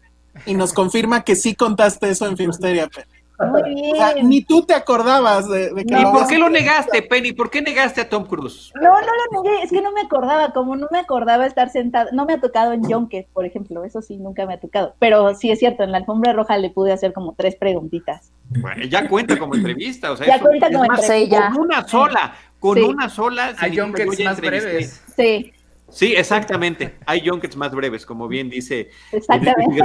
[0.45, 3.21] y nos confirma que sí contaste eso en Filmsteria, Penny.
[3.49, 4.29] Muy bien.
[4.29, 7.33] ni tú te acordabas de, que ¿Y por qué lo negaste, Penny?
[7.33, 8.71] ¿Por qué negaste a Tom Cruise?
[8.75, 12.09] No, no lo negué, es que no me acordaba, como no me acordaba estar sentado,
[12.13, 15.33] no me ha tocado en Junket, por ejemplo, eso sí, nunca me ha tocado, pero
[15.33, 18.31] sí es cierto, en la alfombra roja le pude hacer como tres preguntitas.
[18.49, 21.51] Bueno, ya cuenta como entrevista, o sea, ya cuenta como entrevista.
[21.51, 23.55] Con una sola, con una sola.
[23.57, 25.01] Hay junkets más breves.
[25.17, 25.51] Sí.
[25.89, 26.95] Sí, exactamente.
[27.05, 28.91] Hay junkets más breves, como bien dice.
[29.11, 29.81] Exactamente.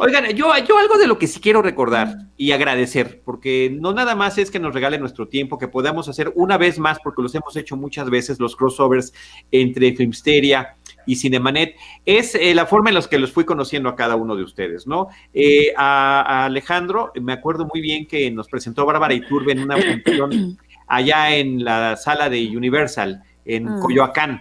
[0.00, 4.14] Oigan, yo, yo algo de lo que sí quiero recordar y agradecer, porque no nada
[4.14, 7.34] más es que nos regale nuestro tiempo, que podamos hacer una vez más, porque los
[7.34, 9.12] hemos hecho muchas veces, los crossovers
[9.52, 13.96] entre Filmsteria y Cinemanet, es eh, la forma en la que los fui conociendo a
[13.96, 15.08] cada uno de ustedes, ¿no?
[15.34, 20.58] Eh, a, Alejandro, me acuerdo muy bien que nos presentó Bárbara Iturbe en una función
[20.86, 23.80] allá en la sala de Universal en mm.
[23.80, 24.40] Coyoacán.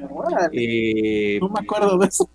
[0.51, 2.29] Eh, no me acuerdo de eso.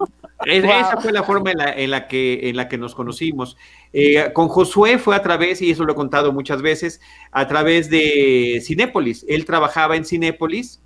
[0.47, 3.57] Esa fue la forma en la, que, en la que nos conocimos.
[3.93, 7.91] Eh, con Josué fue a través, y eso lo he contado muchas veces, a través
[7.91, 9.27] de Cinépolis.
[9.29, 10.81] Él trabajaba en Cinépolis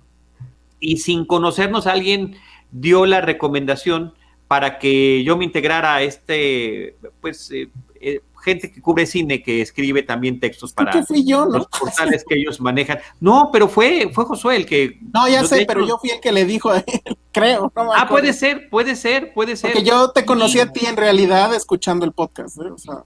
[0.79, 2.35] y sin conocernos alguien
[2.71, 4.13] dio la recomendación
[4.47, 10.03] para que yo me integrara a este, pues, eh, gente que cubre cine, que escribe
[10.03, 12.99] también textos para los portales que ellos manejan.
[13.19, 14.99] No, pero fue, fue Josué el que.
[15.13, 16.85] No, ya sé, pero yo fui el que le dijo a él,
[17.31, 17.73] creo.
[17.75, 19.73] ah, puede ser, puede ser, puede ser.
[19.73, 22.57] Porque yo te conocí a ti en realidad escuchando el podcast.
[22.59, 22.71] ¿eh?
[22.71, 23.03] O sea,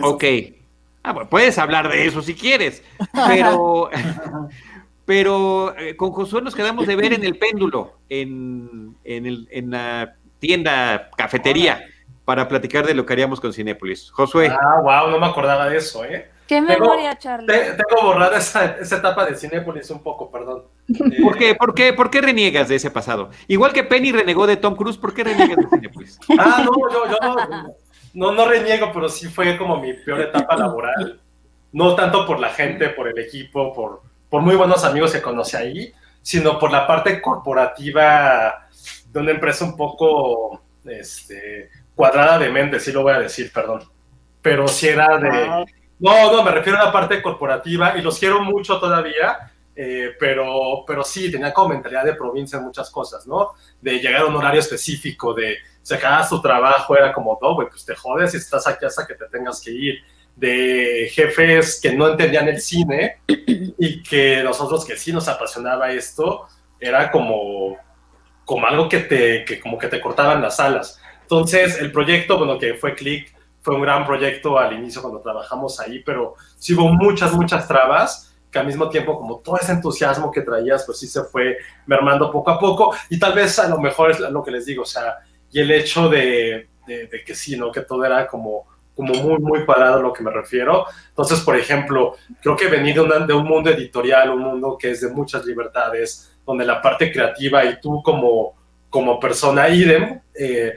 [0.00, 0.24] ok.
[1.04, 2.82] Ah, bueno, puedes hablar de eso si quieres,
[3.12, 3.90] pero.
[5.04, 9.72] pero eh, con Josué nos quedamos de ver en el péndulo, en, en, el, en
[9.72, 11.84] la tienda, cafetería
[12.24, 14.10] para platicar de lo que haríamos con Cinépolis.
[14.10, 14.48] Josué.
[14.50, 16.30] Ah, wow, no me acordaba de eso, ¿eh?
[16.46, 17.46] Qué memoria, Charlie.
[17.46, 20.64] tengo borrada esa, etapa de Cinépolis un poco, perdón.
[21.22, 23.30] ¿Por, qué, por, qué, ¿Por qué reniegas de ese pasado?
[23.48, 26.18] Igual que Penny renegó de Tom Cruise, ¿por qué reniegas de Cinépolis?
[26.38, 27.74] Ah, no, yo, yo no,
[28.14, 31.20] no, no reniego, pero sí fue como mi peor etapa laboral.
[31.72, 35.56] No tanto por la gente, por el equipo, por, por muy buenos amigos que conocí
[35.56, 38.68] ahí, sino por la parte corporativa
[39.10, 43.82] de una empresa un poco este, cuadrada de mente, sí lo voy a decir, perdón.
[44.40, 45.28] Pero si era de...
[45.30, 45.64] Ah.
[45.98, 50.84] No, no, me refiero a la parte corporativa y los quiero mucho todavía, eh, pero,
[50.84, 53.52] pero sí, tenía como mentalidad de provincia en muchas cosas, ¿no?
[53.80, 57.68] De llegar a un horario específico, de si acabas tu trabajo, era como, no, güey,
[57.68, 59.98] pues te jodes y estás aquí hasta que te tengas que ir.
[60.34, 66.48] De jefes que no entendían el cine y que nosotros que sí nos apasionaba esto,
[66.80, 67.76] era como,
[68.44, 71.01] como algo que te, que como que te cortaban las alas.
[71.32, 75.80] Entonces, el proyecto, bueno, que fue Click, fue un gran proyecto al inicio cuando trabajamos
[75.80, 80.30] ahí, pero sí hubo muchas, muchas trabas que al mismo tiempo, como todo ese entusiasmo
[80.30, 82.94] que traías, pues sí se fue mermando poco a poco.
[83.08, 85.70] Y tal vez a lo mejor es lo que les digo, o sea, y el
[85.70, 86.68] hecho de,
[87.24, 87.72] que sí, ¿no?
[87.72, 90.84] Que todo era como, como muy, muy parado a lo que me refiero.
[91.08, 95.00] Entonces, por ejemplo, creo que venir de, de un mundo editorial, un mundo que es
[95.00, 98.54] de muchas libertades, donde la parte creativa y tú como,
[98.90, 100.74] como persona idem, eh,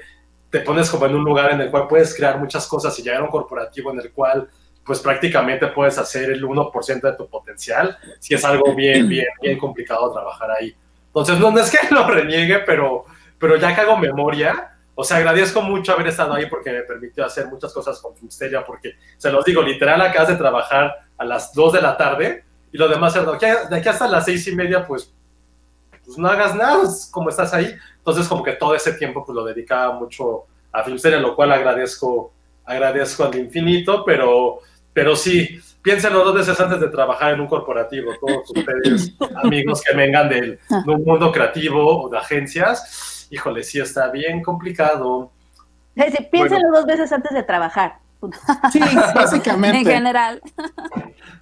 [0.55, 3.19] te pones como en un lugar en el cual puedes crear muchas cosas y llegar
[3.19, 4.47] a un corporativo en el cual
[4.85, 9.57] pues prácticamente puedes hacer el 1% de tu potencial, si es algo bien, bien, bien
[9.57, 10.73] complicado trabajar ahí.
[11.07, 13.03] Entonces, no, es que lo reniegue, pero,
[13.37, 17.25] pero ya que hago memoria, o sea, agradezco mucho haber estado ahí porque me permitió
[17.25, 21.53] hacer muchas cosas con Filmsteria, porque se los digo, literal, acabas de trabajar a las
[21.53, 25.13] 2 de la tarde y lo demás, de aquí hasta las 6 y media, pues,
[26.05, 27.75] pues no hagas nada, como estás ahí.
[28.05, 32.31] Entonces, como que todo ese tiempo, pues lo dedicaba mucho a Filmsteria, lo cual agradezco,
[32.65, 34.61] agradezco al infinito, pero
[34.95, 39.13] pero sí, piénsenlo dos veces antes de trabajar en un corporativo, todos ustedes,
[39.43, 43.27] amigos que vengan del, de un mundo creativo o de agencias.
[43.29, 45.31] Híjole, sí está bien complicado.
[45.97, 47.97] Sí, piénsenlo dos veces antes de trabajar.
[48.71, 48.79] Sí,
[49.13, 49.79] básicamente.
[49.79, 50.41] En general.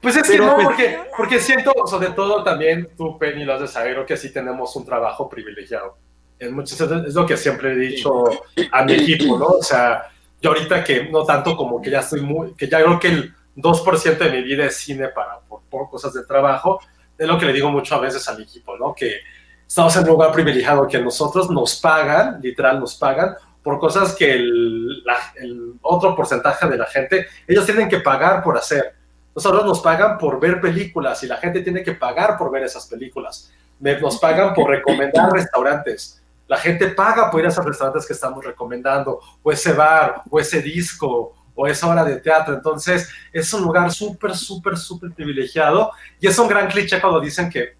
[0.01, 3.61] Pues es que no, pues, porque, porque siento, sobre todo también tú, Penny, lo has
[3.61, 5.95] de saber, que sí tenemos un trabajo privilegiado.
[6.43, 8.25] En muchos, es lo que siempre he dicho
[8.71, 9.45] a mi equipo, ¿no?
[9.45, 10.09] O sea,
[10.41, 13.33] yo ahorita que no tanto como que ya estoy muy, que ya creo que el
[13.55, 16.79] 2% de mi vida es cine para por, cosas de trabajo.
[17.17, 18.93] Es lo que le digo mucho a veces al equipo, ¿no?
[18.93, 19.21] Que
[19.65, 24.33] estamos en un lugar privilegiado que nosotros nos pagan, literal nos pagan, por cosas que
[24.33, 25.03] el,
[25.35, 28.93] el, otro porcentaje de la gente, ellos tienen que pagar por hacer.
[29.33, 32.85] Nosotros nos pagan por ver películas y la gente tiene que pagar por ver esas
[32.87, 33.51] películas.
[33.79, 36.22] Nos pagan por recomendar restaurantes.
[36.47, 40.39] La gente paga por ir a esos restaurantes que estamos recomendando, o ese bar, o
[40.39, 42.53] ese disco, o esa hora de teatro.
[42.53, 47.49] Entonces, es un lugar súper, súper, súper privilegiado y es un gran cliché cuando dicen
[47.49, 47.75] que,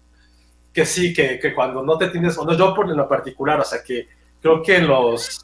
[0.72, 3.64] que sí, que, que cuando no te tienes, o no, yo por lo particular, o
[3.64, 4.08] sea, que
[4.40, 5.40] creo que en los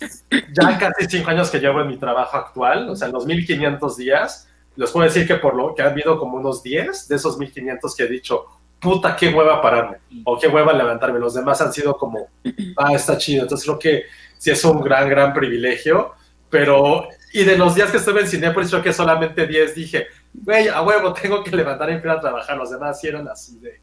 [0.52, 3.96] ya casi cinco años que llevo en mi trabajo actual, o sea, en los 1500
[3.96, 7.38] días, les puedo decir que por lo que han habido como unos 10 de esos
[7.38, 8.46] 1500 que he dicho,
[8.80, 11.18] puta, qué hueva pararme, o qué hueva levantarme.
[11.18, 12.28] Los demás han sido como,
[12.76, 13.42] ah, está chido.
[13.42, 14.04] Entonces creo que
[14.38, 16.14] sí es un gran, gran privilegio,
[16.48, 20.68] pero y de los días que estuve en Cinepolis, yo que solamente 10 dije, güey,
[20.68, 22.56] a huevo, tengo que levantar y empezar a trabajar.
[22.56, 23.80] Los demás hicieron así de.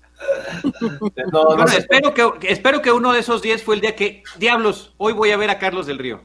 [1.31, 5.13] no, espero, que, espero que uno de esos 10 fue el día que, diablos, hoy
[5.13, 6.23] voy a ver a Carlos del Río.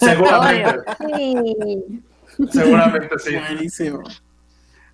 [0.00, 0.82] Seguramente.
[2.50, 3.36] Seguramente sí.
[3.36, 4.02] Buenísimo.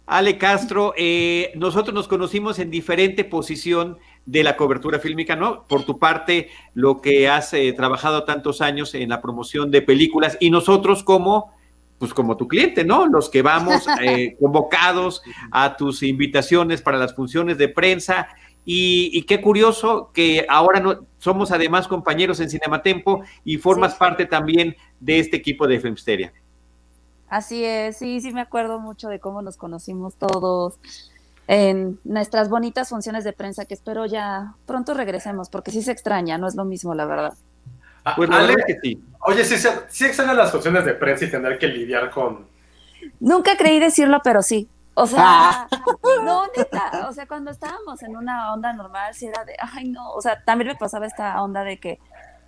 [0.07, 5.65] Ale Castro, eh, nosotros nos conocimos en diferente posición de la cobertura fílmica, ¿no?
[5.65, 10.37] Por tu parte, lo que has eh, trabajado tantos años en la promoción de películas
[10.41, 11.53] y nosotros como
[11.99, 13.07] pues como tu cliente, ¿no?
[13.07, 18.27] Los que vamos eh, convocados a tus invitaciones para las funciones de prensa.
[18.65, 24.75] Y, qué curioso que ahora no, somos además compañeros en Cinematempo y formas parte también
[24.99, 26.33] de este equipo de Filmsteria.
[27.33, 30.75] Así es, sí, sí me acuerdo mucho de cómo nos conocimos todos
[31.47, 36.37] en nuestras bonitas funciones de prensa que espero ya pronto regresemos porque sí se extraña,
[36.37, 37.33] no es lo mismo, la verdad.
[38.05, 38.29] Ah, pues
[38.66, 39.03] que sí.
[39.21, 39.57] Oye, sí,
[39.88, 42.47] sí extrañan las funciones de prensa y tener que lidiar con...
[43.18, 44.68] Nunca creí decirlo, pero sí.
[44.92, 45.68] O sea, ah.
[46.23, 50.12] no, neta, o sea, cuando estábamos en una onda normal, sí era de, ay, no,
[50.12, 51.99] o sea, también me pasaba esta onda de que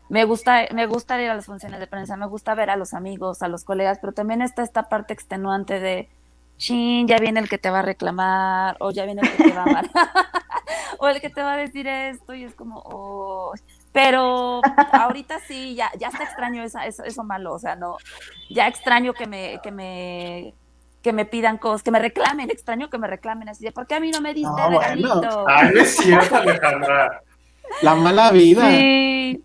[0.09, 2.95] me gusta, me gusta ir a las funciones de prensa, me gusta ver a los
[2.95, 6.09] amigos, a los colegas, pero también está esta parte extenuante de,
[6.57, 9.53] chin, ya viene el que te va a reclamar, o ya viene el que te
[9.53, 9.90] va a amar,
[10.99, 13.55] o el que te va a decir esto, y es como, oh,
[13.93, 14.61] pero
[14.93, 17.97] ahorita sí, ya, ya está extraño eso, eso, malo, o sea, no,
[18.51, 20.55] ya extraño que me, que me,
[21.03, 23.95] que me pidan cosas, que me reclamen, extraño que me reclamen así de, ¿por qué
[23.95, 25.45] a mí no me diste no, regalito?
[25.49, 27.23] Ay, es cierto, Alejandra.
[27.83, 28.69] La mala vida.
[28.69, 29.43] Sí.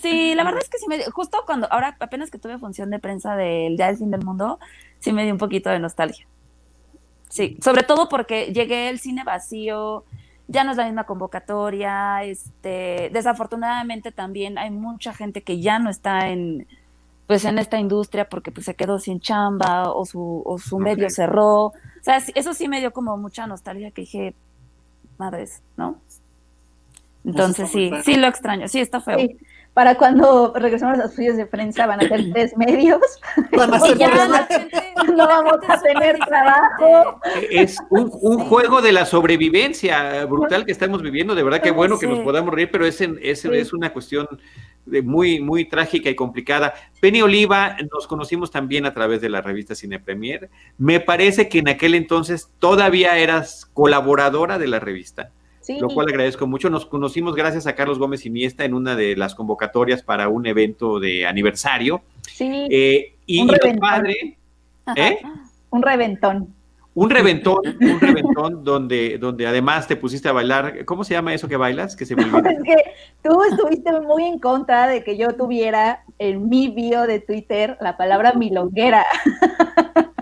[0.00, 2.98] Sí, la verdad es que sí me justo cuando, ahora apenas que tuve función de
[2.98, 4.58] prensa del Ya el fin del mundo,
[5.00, 6.26] sí me dio un poquito de nostalgia.
[7.28, 10.04] Sí, sobre todo porque llegué el cine vacío,
[10.48, 15.88] ya no es la misma convocatoria, este, desafortunadamente también hay mucha gente que ya no
[15.88, 16.66] está en,
[17.26, 21.08] pues en esta industria porque pues se quedó sin chamba o su, o su medio
[21.08, 21.66] cerró.
[21.66, 24.34] O sea, eso sí me dio como mucha nostalgia que dije,
[25.18, 25.96] madres, ¿no?
[27.24, 29.18] Entonces sí, sí lo extraño, sí está feo
[29.74, 33.00] para cuando regresemos a los estudios de prensa van a ser tres medios.
[33.56, 33.98] Van a ser
[35.16, 37.20] no vamos a tener trabajo.
[37.50, 41.34] Es un, juego de la sobrevivencia brutal que estamos viviendo.
[41.34, 44.28] De verdad que bueno que nos podamos reír, pero es, es, es una cuestión
[45.02, 46.74] muy, muy trágica y complicada.
[47.00, 50.50] Penny Oliva, nos conocimos también a través de la revista Cine Premier.
[50.78, 55.30] Me parece que en aquel entonces todavía eras colaboradora de la revista
[55.80, 56.70] lo cual agradezco mucho.
[56.70, 61.00] Nos conocimos gracias a Carlos Gómez Iniesta en una de las convocatorias para un evento
[61.00, 62.02] de aniversario.
[62.26, 62.68] Sí.
[62.70, 64.36] Eh, y, un padre,
[64.96, 65.18] ¿eh?
[65.70, 66.48] Un reventón.
[66.94, 70.84] Un reventón, un reventón donde, donde además te pusiste a bailar.
[70.84, 71.96] ¿Cómo se llama eso que bailas?
[71.96, 72.76] Que se es que
[73.22, 77.96] tú estuviste muy en contra de que yo tuviera en mi bio de Twitter la
[77.96, 79.06] palabra milonguera.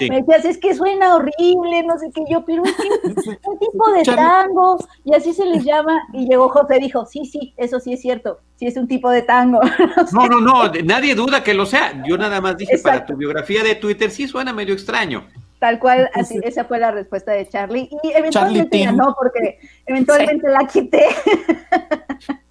[0.00, 2.72] me decías, es que suena horrible, no sé qué, yo, pero es
[3.44, 7.24] un tipo de tango, y así se les llama, y llegó José y dijo, sí,
[7.24, 9.60] sí, eso sí es cierto, sí es un tipo de tango.
[10.12, 13.62] no, no, no, nadie duda que lo sea, yo nada más dije, para tu biografía
[13.62, 15.24] de Twitter sí suena medio extraño.
[15.58, 17.88] Tal cual, así, esa fue la respuesta de Charlie.
[18.02, 21.06] Y eventualmente ya no, porque eventualmente la quité.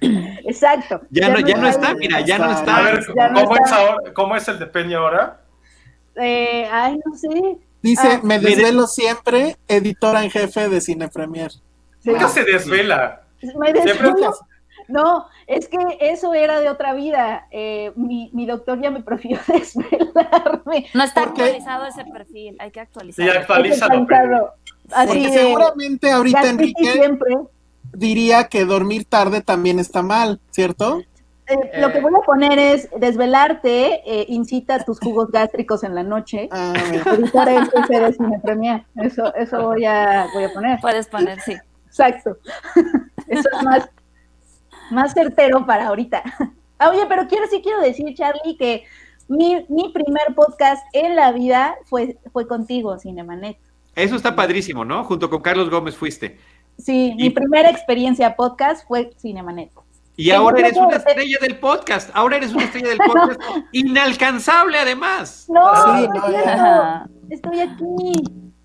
[0.00, 1.02] Exacto.
[1.10, 2.78] Ya, no, ya no está, mira, ya no está.
[2.78, 5.40] A ver, ¿cómo, Es ahora, ¿cómo es el de Peña ahora?
[6.16, 7.58] Eh, ay, no sé.
[7.82, 11.52] Dice, ah, me desvelo siempre, editora en jefe de Cine Premier.
[12.04, 13.22] Nunca se desvela.
[13.58, 14.34] Me desvelo.
[14.88, 17.46] No, es que eso era de otra vida.
[17.50, 20.86] Eh, mi, mi, doctor ya me prefirió desvelarme.
[20.94, 23.32] No está actualizado ese perfil, hay que actualizarlo.
[23.32, 24.06] Sí, actualízalo.
[24.92, 27.36] Así porque seguramente ahorita Enrique siempre.
[27.92, 31.02] diría que dormir tarde también está mal, ¿cierto?
[31.48, 36.02] Eh, lo que voy a poner es desvelarte, eh, incita tus jugos gástricos en la
[36.02, 36.48] noche.
[36.50, 36.74] Ah,
[38.96, 40.80] eso, eso voy a, voy a poner.
[40.80, 41.56] Puedes poner, sí.
[41.86, 42.36] Exacto.
[43.28, 43.88] Eso es más,
[44.90, 46.22] más certero para ahorita.
[46.78, 48.84] Ah, oye, pero quiero sí quiero decir, Charlie, que
[49.28, 53.56] mi, mi primer podcast en la vida fue, fue contigo, Cinemanet.
[53.94, 55.02] Eso está padrísimo, ¿no?
[55.04, 56.38] Junto con Carlos Gómez fuiste.
[56.78, 59.70] Sí, mi primera experiencia podcast fue Cinemanet.
[60.16, 62.10] Y ahora eres una estrella del podcast.
[62.14, 63.40] Ahora eres una estrella del podcast
[63.72, 65.46] inalcanzable, además.
[65.48, 68.12] No, sí, no, estoy aquí.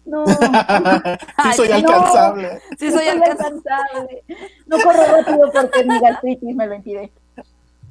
[0.06, 0.26] No.
[1.44, 2.62] sí soy alcanzable.
[2.80, 4.24] Sí soy alcanzable.
[4.66, 7.12] No corro rápido porque mi gastritis me lo impide.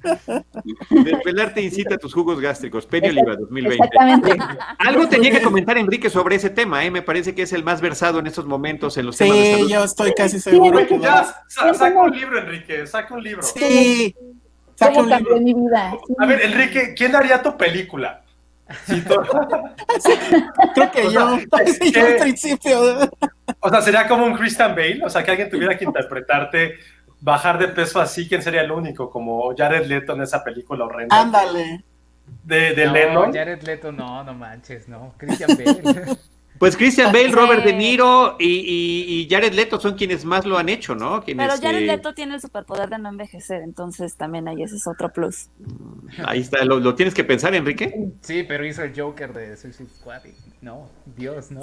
[0.90, 2.86] Desvelarte incita a tus jugos gástricos.
[2.86, 3.84] Peña Oliva 2020.
[3.84, 4.38] Exactamente.
[4.78, 6.90] Algo tenía que comentar Enrique sobre ese tema, ¿eh?
[6.90, 9.66] Me parece que es el más versado en estos momentos en los temas de salud.
[9.66, 10.86] Sí, yo estoy casi seguro.
[10.86, 13.42] que ya, saca un libro, Enrique, saca un libro.
[13.42, 14.14] Sí.
[14.74, 15.40] Saca un libro.
[15.40, 15.94] Mi vida.
[16.18, 18.22] A ver, Enrique, ¿quién haría tu película?
[20.74, 21.38] Creo que yo,
[21.92, 23.10] yo al principio.
[23.60, 26.78] O sea, sería como un Christian Bale, o sea, que alguien tuviera que interpretarte
[27.20, 29.11] bajar de peso así, ¿quién sería el único?
[29.11, 31.20] Como Jared Leto en esa película horrenda.
[31.20, 31.85] Ándale.
[32.44, 33.35] De, de no, Lennon.
[33.35, 35.14] Jared Leto, no, no manches, no.
[35.18, 36.16] Christian Bale.
[36.61, 40.94] Pues Christian Bale, Robert De Niro y, Jared Leto son quienes más lo han hecho,
[40.94, 41.22] ¿no?
[41.24, 45.11] Pero Jared Leto tiene el superpoder de no envejecer, entonces también ahí ese es otro
[45.11, 45.48] plus.
[46.22, 48.11] Ahí está, ¿lo, tienes que pensar, Enrique?
[48.20, 50.20] Sí, pero hizo el Joker de Suicide Squad.
[50.61, 51.62] No, Dios, no.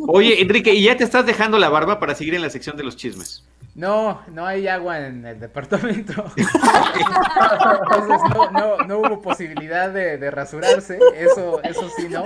[0.00, 2.84] Oye, Enrique, ¿y ya te estás dejando la barba para seguir en la sección de
[2.84, 3.46] los chismes?
[3.76, 6.12] No, no hay agua en el departamento.
[6.36, 10.98] Entonces no, no, no, hubo posibilidad de, de, rasurarse.
[11.14, 12.24] Eso, eso sí, ¿no?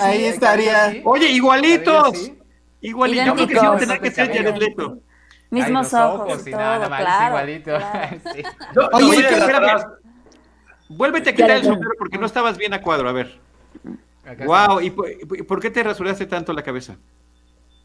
[0.00, 1.00] ahí estaría.
[1.04, 2.32] Oye, igualitos.
[2.80, 3.26] Igualitos.
[3.26, 4.98] Yo creo que sí va a tener que ser Jared Leto.
[5.50, 7.78] Mismos ojos, y todo, nada, claro, igualito.
[8.34, 8.42] sí.
[8.92, 9.84] Oye, espérame.
[10.88, 13.38] Vuélvete a quitar el sombrero porque no estabas bien a cuadro, a ver.
[14.44, 16.96] wow, ¿y por qué te rasuraste tanto la cabeza?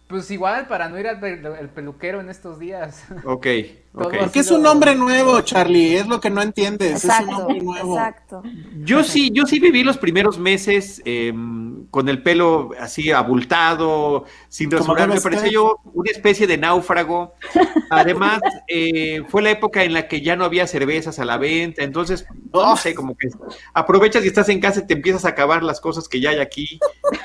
[0.08, 1.20] Pues igual, para no ir al
[1.74, 3.06] peluquero en estos días.
[3.26, 3.48] Ok,
[3.94, 4.16] ok.
[4.20, 7.04] Porque es un nombre nuevo, Charlie, es lo que no entiendes.
[7.04, 7.98] es un nombre nuevo.
[7.98, 8.44] Exacto.
[8.84, 14.70] Yo sí, yo sí viví los primeros meses em, con el pelo así abultado, sin
[14.70, 15.08] rasurar.
[15.10, 17.34] Me parecía yo una especie de náufrago.
[17.90, 21.84] Además, eh, fue la época en la que ya no había cervezas a la venta.
[21.84, 23.30] Entonces, no sé, como que
[23.74, 26.40] aprovechas y estás en casa y te empiezas a acabar las cosas que ya hay
[26.40, 26.80] aquí.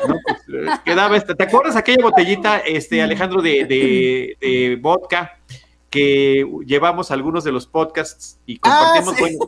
[0.06, 1.34] Pues, eh, quedaba esta.
[1.34, 2.58] ¿Te acuerdas aquella botellita?
[2.66, 5.38] este, Alejandro, de, vodka,
[5.90, 9.14] que llevamos algunos de los podcasts y compartimos.
[9.14, 9.38] Ah, pues,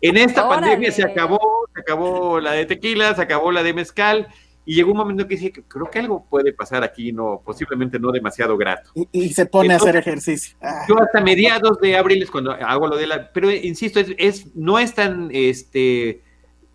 [0.00, 1.40] en esta pandemia se acabó,
[1.74, 4.28] se acabó la de tequila, se acabó la de mezcal.
[4.64, 8.12] Y llegó un momento que dije, creo que algo puede pasar aquí, no, posiblemente no
[8.12, 8.92] demasiado grato.
[9.10, 10.56] Y, se pone a hacer ejercicio.
[10.60, 10.84] Ah.
[10.88, 14.54] Yo hasta mediados de abril es cuando hago lo de la, pero insisto, es, es
[14.54, 16.22] no es tan este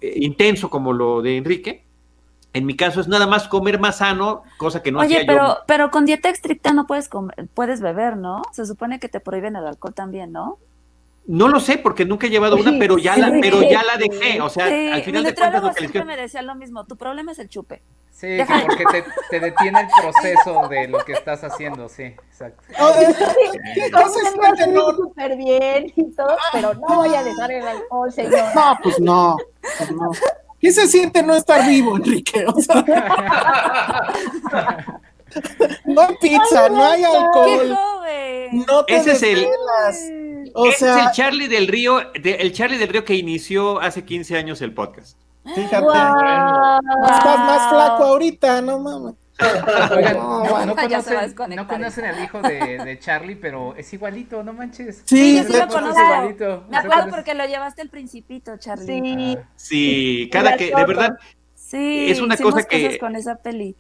[0.02, 1.85] eh, intenso como lo de Enrique,
[2.56, 5.48] en mi caso es nada más comer más sano, cosa que no Oye, hacía pero,
[5.48, 5.58] yo.
[5.68, 8.44] pero con dieta estricta no puedes comer, puedes beber, ¿no?
[8.54, 10.58] Se supone que te prohíben el alcohol también, ¿no?
[11.28, 14.40] No lo sé porque nunca he llevado una, pero ya la, pero ya la dejé.
[14.40, 16.86] O sea, al final de cuentas lo que siempre me decía lo mismo.
[16.86, 17.82] Tu problema es el chupe.
[18.12, 18.38] Sí,
[18.68, 22.64] porque te, te, detiene el proceso de lo que estás haciendo, sí, exacto.
[23.76, 28.56] Entonces, no súper bien y todo, pero no voy a dejar el alcohol, señor.
[28.56, 29.38] No, pues no,
[29.78, 30.12] pues no.
[30.66, 32.44] ¿Qué se siente no estar vivo, Enrique?
[35.86, 37.78] no hay pizza, no hay alcohol.
[38.68, 39.46] No te Ese es el,
[40.56, 44.38] o sea, es el Charlie del Río, el Charlie del Río que inició hace 15
[44.38, 45.20] años el podcast.
[45.44, 49.14] Fíjate, estás más flaco ahorita, no mames.
[49.38, 54.54] Oigan, no, no, conocen, no, conocen, al hijo de, de, Charlie, pero es igualito, no
[54.54, 55.02] manches.
[55.06, 56.02] Sí, sí lo conozco.
[56.02, 56.64] Igualito.
[56.70, 59.38] Me acuerdo porque lo llevaste el principito, Charlie.
[59.56, 61.18] Sí, sí cada que, de verdad,
[61.66, 63.76] Sí, es una cosa que con esa peli.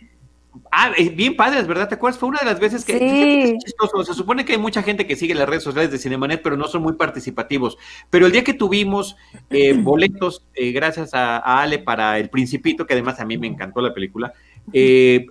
[0.71, 1.87] Ah, bien padres, ¿verdad?
[1.87, 2.19] ¿Te acuerdas?
[2.19, 3.57] Fue una de las veces que, sí.
[3.63, 4.03] chistoso.
[4.03, 6.67] Se supone que hay mucha gente que sigue las redes sociales de Cinemanet, pero no
[6.67, 7.77] son muy participativos.
[8.09, 9.15] Pero el día que tuvimos
[9.49, 13.81] eh, boletos, eh, gracias a, Ale para El Principito, que además a mí me encantó
[13.81, 14.33] la película,
[14.73, 15.25] eh,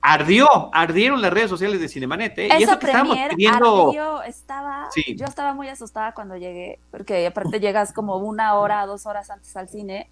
[0.00, 2.38] ardió, ardieron las redes sociales de Cinemanet.
[2.38, 2.48] ¿eh?
[2.58, 4.22] y eso que estábamos pidiendo...
[4.22, 9.30] estaba, yo estaba muy asustada cuando llegué, porque aparte llegas como una hora, dos horas
[9.30, 10.08] antes al cine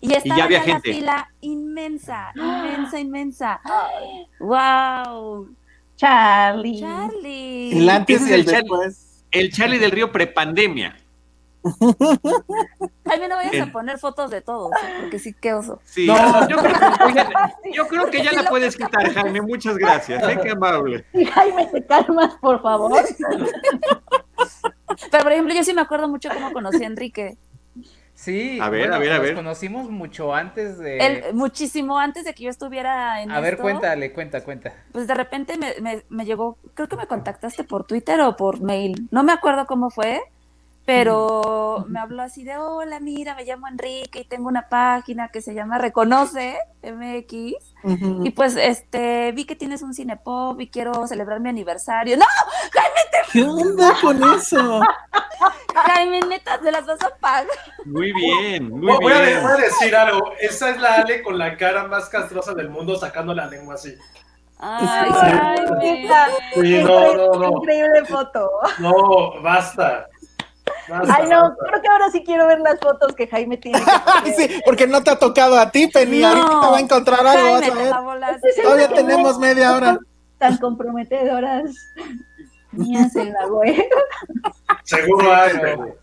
[0.00, 0.92] y estaba ya había gente.
[0.92, 3.60] fila inmensa, inmensa, inmensa.
[4.40, 5.54] ¡Wow!
[5.96, 6.80] Charlie.
[6.80, 7.78] Charlie.
[7.78, 9.24] El antes y el, después.
[9.30, 10.96] El Charlie del Río prepandemia.
[13.06, 15.80] Jaime, no vayas a poner fotos de todos, porque sí, qué oso.
[15.84, 16.48] Sí, no.
[16.48, 19.42] yo, creo que, yo, creo que, ya la puedes quitar, Jaime.
[19.42, 20.22] Muchas gracias.
[20.22, 20.38] ¿eh?
[20.42, 21.04] Qué amable.
[21.34, 23.02] Jaime, te calmas, por favor.
[25.10, 27.36] Pero, por ejemplo, yo sí me acuerdo mucho cómo conocí a Enrique.
[28.14, 29.32] Sí, a ver, a ver, a ver.
[29.32, 30.98] Nos conocimos mucho antes de.
[30.98, 33.30] El, muchísimo antes de que yo estuviera en.
[33.30, 34.74] A ver, cuéntale, cuenta, cuenta.
[34.92, 38.60] Pues de repente me, me, me, llegó, creo que me contactaste por Twitter o por
[38.60, 39.08] mail.
[39.10, 40.20] No me acuerdo cómo fue,
[40.90, 45.40] pero me habló así de: Hola, mira, me llamo Enrique y tengo una página que
[45.40, 47.54] se llama Reconoce MX.
[48.24, 52.16] Y pues este vi que tienes un cinepop y quiero celebrar mi aniversario.
[52.16, 52.24] ¡No!
[52.72, 53.32] ¡Jaime, te...
[53.32, 54.80] ¿Qué onda con eso?
[55.76, 57.46] Jaime, neta, se las vas a pagar.
[57.84, 59.46] Muy bien, muy voy bien.
[59.46, 60.32] A, decir algo.
[60.40, 63.94] Esa es la Ale con la cara más castrosa del mundo sacando la lengua así.
[64.58, 66.08] Ay, Jaime.
[66.54, 67.58] Sí, no, no, no.
[67.58, 68.50] Increíble foto.
[68.80, 70.08] No, basta.
[71.08, 73.78] Ay, no, creo que ahora sí quiero ver las fotos que Jaime tiene.
[74.36, 76.22] sí, porque no te ha tocado a ti, Penny.
[76.22, 77.52] Ahorita te va a encontrar algo.
[77.52, 78.40] vas a ver.
[78.62, 79.98] Todavía tenemos media hora.
[80.38, 81.70] Tan comprometedoras.
[82.72, 83.84] Mías en la web.
[84.84, 85.96] Seguro hay, pero,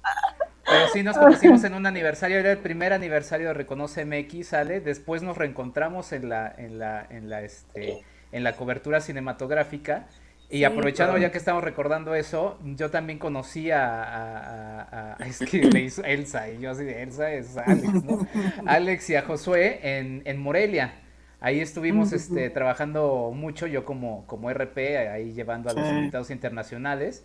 [0.65, 4.81] pero sí nos conocimos en un aniversario, era el primer aniversario de Reconoce MX, sale.
[4.81, 10.07] Después nos reencontramos en la, en la, en la, este, en la cobertura cinematográfica.
[10.49, 16.03] Y aprovechando ya que estamos recordando eso, yo también conocí a, es que le hizo
[16.03, 18.25] Elsa, y yo así de Elsa es Alex, ¿no?
[18.65, 20.93] Alex y a Josué en, en Morelia.
[21.39, 27.23] Ahí estuvimos este, trabajando mucho, yo como, como RP, ahí llevando a los invitados internacionales.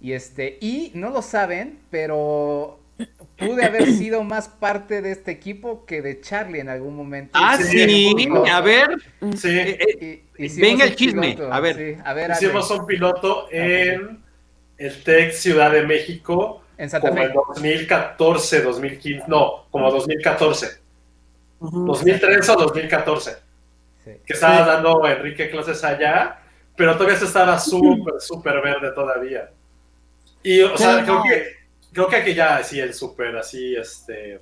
[0.00, 2.78] Y este, y no lo saben, pero
[3.36, 7.32] pude haber sido más parte de este equipo que de Charlie en algún momento.
[7.34, 8.16] Ah, sí,
[8.50, 8.96] a ver.
[9.36, 9.48] Sí.
[9.50, 11.98] Eh, eh, venga el chisme, a ver.
[12.04, 14.22] a ver hicimos un piloto en
[14.78, 16.62] el TEC Ciudad de México.
[16.76, 17.28] En Santa como Fe.
[17.28, 20.84] en 2014, 2015, no, como 2014.
[21.60, 23.36] 2013 o 2014.
[24.04, 26.38] Que estaba dando Enrique clases allá,
[26.76, 29.50] pero todavía se estaba súper, súper verde todavía.
[30.42, 31.63] Y, o sea, creo que,
[31.94, 34.40] creo que aquí ya, sí, el súper, así, este,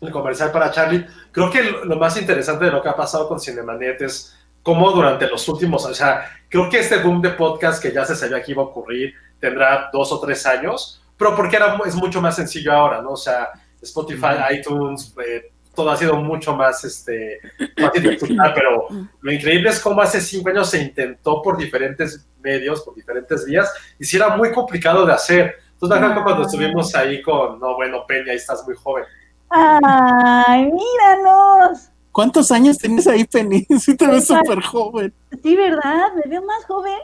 [0.00, 1.04] el comercial para Charlie.
[1.32, 5.26] Creo que lo más interesante de lo que ha pasado con Cinemanet es cómo durante
[5.26, 8.52] los últimos, o sea, creo que este boom de podcast que ya se sabía que
[8.52, 12.72] iba a ocurrir tendrá dos o tres años, pero porque era, es mucho más sencillo
[12.72, 13.12] ahora, ¿no?
[13.12, 13.48] O sea,
[13.80, 17.38] Spotify, iTunes, eh, todo ha sido mucho más este,
[17.78, 18.88] fácil de escuchar, pero
[19.20, 23.72] lo increíble es cómo hace cinco años se intentó por diferentes medios, por diferentes vías,
[23.98, 25.67] y si era muy complicado de hacer.
[25.80, 29.04] Entonces, me cuando estuvimos ahí con, no, bueno, Peña, ahí estás muy joven.
[29.48, 31.90] ¡Ay, míranos!
[32.10, 33.64] ¿Cuántos años tienes ahí, Penny?
[33.78, 35.14] Sí te ves súper joven.
[35.42, 36.08] Sí, ¿verdad?
[36.16, 36.98] Me veo más joven.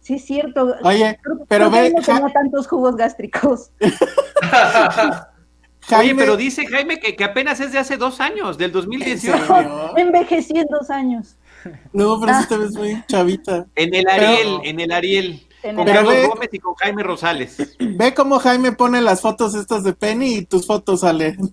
[0.00, 0.74] Sí, es cierto.
[0.82, 1.18] Oye,
[1.48, 1.92] pero ve...
[1.94, 3.70] No tengo tantos jugos gástricos.
[5.82, 9.96] Jaime, pero dice Jaime que, que, apenas es de hace dos años, del 2018.
[9.98, 11.36] Envejecí en dos años.
[11.92, 13.66] No, pero sí te ves muy chavita.
[13.74, 15.46] En el Ariel, en el Ariel.
[15.72, 17.76] Con Carlos Gómez y con Jaime Rosales.
[17.78, 21.36] Ve cómo Jaime pone las fotos estas de Penny y tus fotos sale.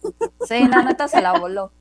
[0.48, 1.72] Sí, la neta se la voló.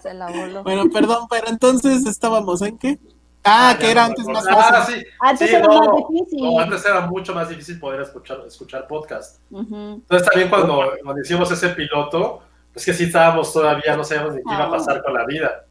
[0.00, 0.62] Se la voló.
[0.62, 2.98] Bueno, perdón, pero entonces estábamos en qué?
[3.44, 4.54] Ah, que era antes más fácil.
[4.60, 5.06] Ah, sí.
[5.20, 6.42] Antes sí, era no, más difícil.
[6.42, 9.40] No, antes era mucho más difícil poder escuchar, escuchar podcast.
[9.50, 12.42] Entonces también cuando, cuando hicimos ese piloto,
[12.74, 15.64] es que sí estábamos todavía, no sabíamos ni qué iba a pasar con la vida.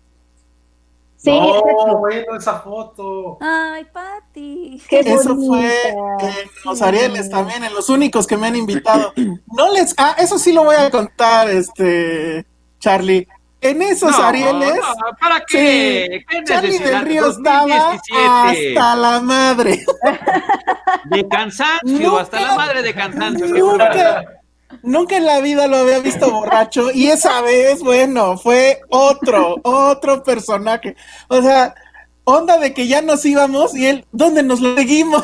[1.23, 3.37] Sí, no, bueno, esa foto.
[3.41, 4.81] Ay, Pati.
[4.89, 9.13] Eso fue en los Arieles también, en los únicos que me han invitado.
[9.55, 12.43] No les, ah, eso sí lo voy a contar, este,
[12.79, 13.27] Charlie.
[13.61, 14.75] En esos no, Arieles.
[14.75, 16.25] No, ¿Para qué?
[16.27, 19.85] Sí, Charlie del Río estaba hasta la madre.
[21.05, 23.45] De cansancio, nunca, hasta la madre de cansancio.
[23.45, 24.40] Nunca,
[24.83, 26.91] nunca en la vida lo había visto borracho.
[26.91, 30.95] Y esa vez, bueno, fue otro, otro personaje.
[31.27, 31.75] O sea,
[32.23, 35.23] onda de que ya nos íbamos y él, ¿dónde nos lo seguimos?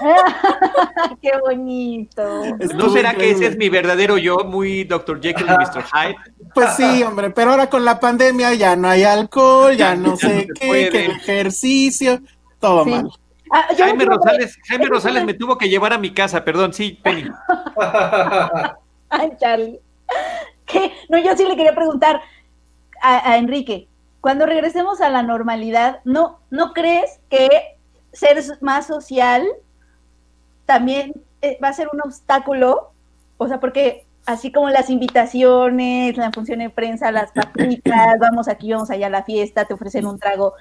[1.22, 2.44] Qué bonito.
[2.74, 5.20] ¿No será que ese es mi verdadero yo, muy Dr.
[5.20, 5.84] Jekyll y Mr.
[5.84, 6.16] Hyde?
[6.54, 10.48] Pues sí, hombre, pero ahora con la pandemia ya no hay alcohol, ya no sé
[10.58, 12.20] qué, qué ejercicio,
[12.60, 13.10] todo mal.
[13.50, 17.30] Ah, Jaime Rosales, Jaime Rosales me tuvo que llevar a mi casa, perdón, sí, Penny.
[19.08, 19.80] Ay, Charlie.
[21.08, 22.20] No, yo sí le quería preguntar
[23.00, 23.88] a, Enrique,
[24.20, 27.48] cuando regresemos a la normalidad, ¿no, ¿no crees que
[28.12, 29.46] ser más social
[30.64, 32.90] también eh, va a ser un obstáculo?
[33.38, 38.72] O sea, porque así como las invitaciones, la función de prensa, las papitas, vamos aquí,
[38.72, 40.54] vamos allá a la fiesta, te ofrecen un trago,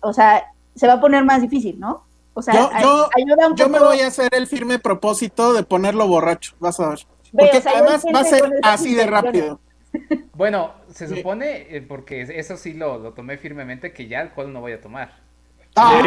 [0.00, 2.04] o sea, se va a poner más difícil, ¿no?
[2.34, 3.56] O sea, yo, ayuda un poco.
[3.56, 7.06] Yo me voy a hacer el firme propósito de ponerlo borracho, vas a ver.
[7.36, 9.60] Porque además va a ser así de rápido.
[10.34, 14.60] Bueno, se supone, eh, porque eso sí lo, lo tomé firmemente, que ya alcohol no
[14.60, 15.14] voy a tomar.
[15.76, 16.02] ¡Ah!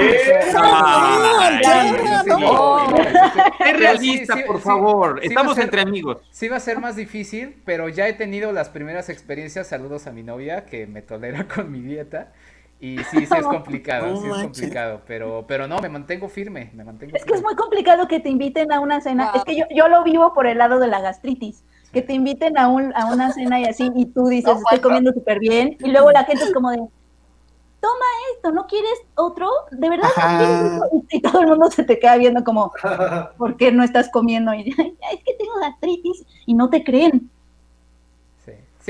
[3.59, 5.19] Es realista, por favor.
[5.23, 6.17] Estamos entre amigos.
[6.31, 9.67] Sí va a ser más difícil, pero ya he tenido las primeras experiencias.
[9.67, 12.31] Saludos a mi novia que me tolera con mi dieta.
[12.79, 16.83] Y sí, sí es complicado, sí es complicado, pero, pero no, me mantengo firme, me
[16.83, 19.65] mantengo Es que es muy complicado que te inviten a una cena, es que yo,
[19.69, 23.07] yo lo vivo por el lado de la gastritis, que te inviten a, un, a
[23.07, 26.45] una cena y así, y tú dices, estoy comiendo súper bien, y luego la gente
[26.45, 29.49] es como de, toma esto, ¿no quieres otro?
[29.71, 32.71] ¿De verdad no quieres Y todo el mundo se te queda viendo como,
[33.37, 34.53] ¿por qué no estás comiendo?
[34.53, 34.75] Y es
[35.25, 37.29] que tengo gastritis, y no te creen.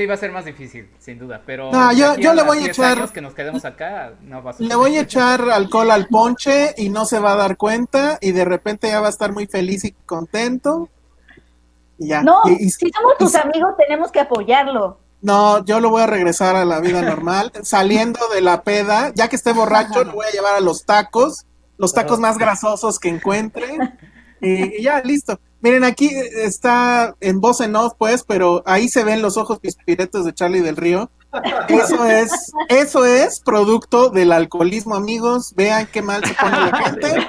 [0.00, 3.20] Sí, va a ser más difícil, sin duda, pero yo, le voy a echar que
[3.20, 7.04] nos quedemos acá, no va a Le voy a echar alcohol al ponche y no
[7.04, 9.92] se va a dar cuenta y de repente ya va a estar muy feliz y
[9.92, 10.88] contento.
[11.98, 12.22] Y ya.
[12.22, 14.96] No, si somos tus amigos tenemos que apoyarlo.
[15.20, 19.28] No, yo lo voy a regresar a la vida normal, saliendo de la peda, ya
[19.28, 21.44] que esté borracho, lo voy a llevar a los tacos,
[21.76, 23.76] los tacos más grasosos que encuentre
[24.40, 25.38] y ya, listo.
[25.60, 30.24] Miren, aquí está en voz en off, pues, pero ahí se ven los ojos pispiretos
[30.24, 31.10] de Charlie del Río.
[31.68, 35.54] Eso es, eso es producto del alcoholismo, amigos.
[35.54, 37.28] Vean qué mal se pone la gente.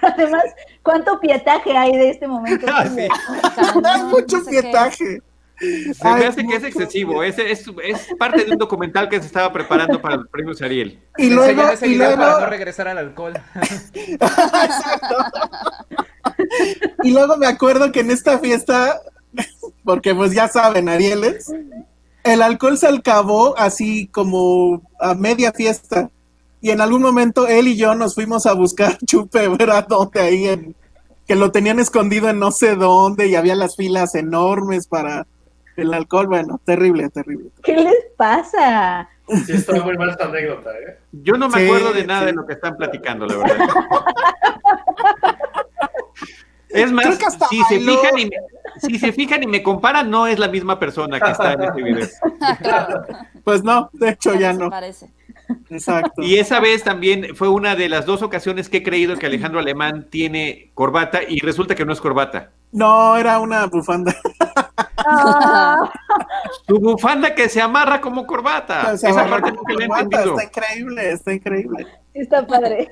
[0.00, 0.42] Pero además,
[0.82, 2.66] ¿cuánto pietaje hay de este momento?
[2.74, 5.22] hay mucho pietaje.
[5.58, 7.22] Se me hace que es excesivo.
[7.22, 7.64] Es, es,
[8.18, 11.00] parte de un documental que se estaba preparando para los premios Ariel.
[11.16, 12.16] Y luego, y luego...
[12.16, 13.34] para no regresar al alcohol.
[13.94, 15.16] Exacto.
[17.02, 19.00] Y luego me acuerdo que en esta fiesta,
[19.84, 21.52] porque pues ya saben, Arieles,
[22.24, 26.10] el alcohol se acabó así como a media fiesta.
[26.60, 29.86] Y en algún momento él y yo nos fuimos a buscar chupe, ¿verdad?
[29.88, 30.76] Donde ahí en,
[31.26, 35.26] que lo tenían escondido en no sé dónde y había las filas enormes para
[35.76, 36.28] el alcohol.
[36.28, 37.50] Bueno, terrible, terrible.
[37.64, 39.08] ¿Qué les pasa?
[39.46, 40.98] Sí, está muy mal esta anécdota, ¿eh?
[41.12, 43.58] Yo no me acuerdo de nada de lo que están platicando, la verdad.
[46.68, 47.18] Es más,
[47.50, 48.36] si, se fijan y me,
[48.80, 51.82] si se fijan y me comparan, no es la misma persona que está en este
[51.82, 52.08] video.
[53.44, 54.70] Pues no, de hecho ya no.
[54.70, 55.10] Parece.
[55.70, 56.22] Exacto.
[56.22, 59.60] Y esa vez también fue una de las dos ocasiones que he creído que Alejandro
[59.60, 62.50] Alemán tiene corbata y resulta que no es corbata.
[62.72, 64.16] No, era una bufanda.
[66.66, 68.92] Tu bufanda que se amarra como corbata.
[68.92, 69.52] Esa parte.
[69.52, 71.86] Está increíble, está increíble.
[72.14, 72.90] Está padre.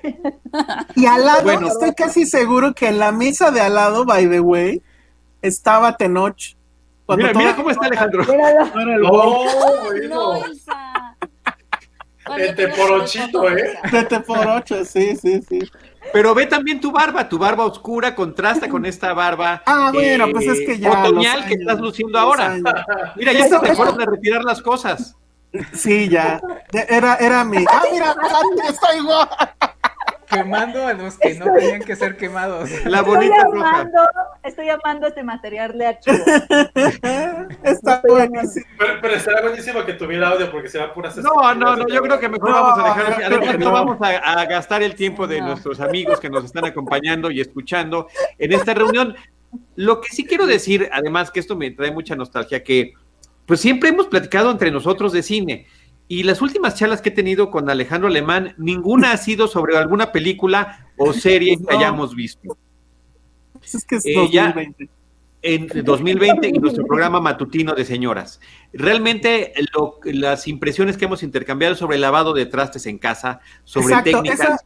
[0.96, 4.28] Y al lado, bueno, estoy casi seguro que en la mesa de al lado, by
[4.28, 4.82] the way,
[5.42, 6.56] estaba Tenoch.
[7.16, 8.24] Mira, mira cómo está Alejandro.
[9.10, 9.44] Oh,
[10.08, 10.34] no,
[12.36, 13.78] De teporochito, ¿eh?
[13.90, 15.60] De teporocho, sí, sí, sí.
[16.12, 19.62] Pero ve también tu barba, tu barba oscura contrasta con esta barba.
[19.66, 20.90] Ah, bueno, pues es que ya.
[20.90, 22.56] Otoñal que estás luciendo ahora.
[23.16, 25.16] Mira, ya se te fueron a retirar las cosas.
[25.72, 26.40] Sí, ya.
[26.72, 27.64] Era, era mi.
[27.68, 28.14] Ah, mira,
[28.68, 29.28] está igual.
[30.30, 32.70] Quemando a los que no tenían que ser quemados.
[32.84, 33.98] La bonita estoy amando,
[34.44, 36.18] estoy amando este material de archivo.
[37.64, 38.64] Está buenísimo.
[38.78, 42.00] Pero, pero estará buenísimo que tuviera audio porque se va puras No, no, no, yo
[42.00, 46.20] creo que mejor vamos a dejar no, vamos a, gastar el tiempo de nuestros amigos
[46.20, 48.08] que nos están acompañando y escuchando
[48.38, 49.16] en esta reunión.
[49.74, 52.94] Lo que sí quiero decir, además que esto me trae mucha nostalgia, que
[53.46, 55.66] pues siempre hemos platicado entre nosotros de cine.
[56.10, 60.10] Y las últimas charlas que he tenido con Alejandro Alemán, ninguna ha sido sobre alguna
[60.10, 62.58] película o serie que hayamos visto.
[63.62, 64.84] Es que es 2020.
[64.84, 64.88] Eh,
[65.42, 68.40] en 2020 y nuestro programa matutino de señoras.
[68.72, 69.52] Realmente
[70.02, 74.64] las impresiones que hemos intercambiado sobre el lavado de trastes en casa, sobre técnicas,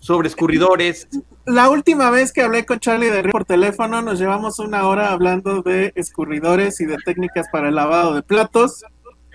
[0.00, 1.06] sobre escurridores.
[1.46, 5.62] La última vez que hablé con Charlie de por teléfono, nos llevamos una hora hablando
[5.62, 8.82] de escurridores y de técnicas para el lavado de platos.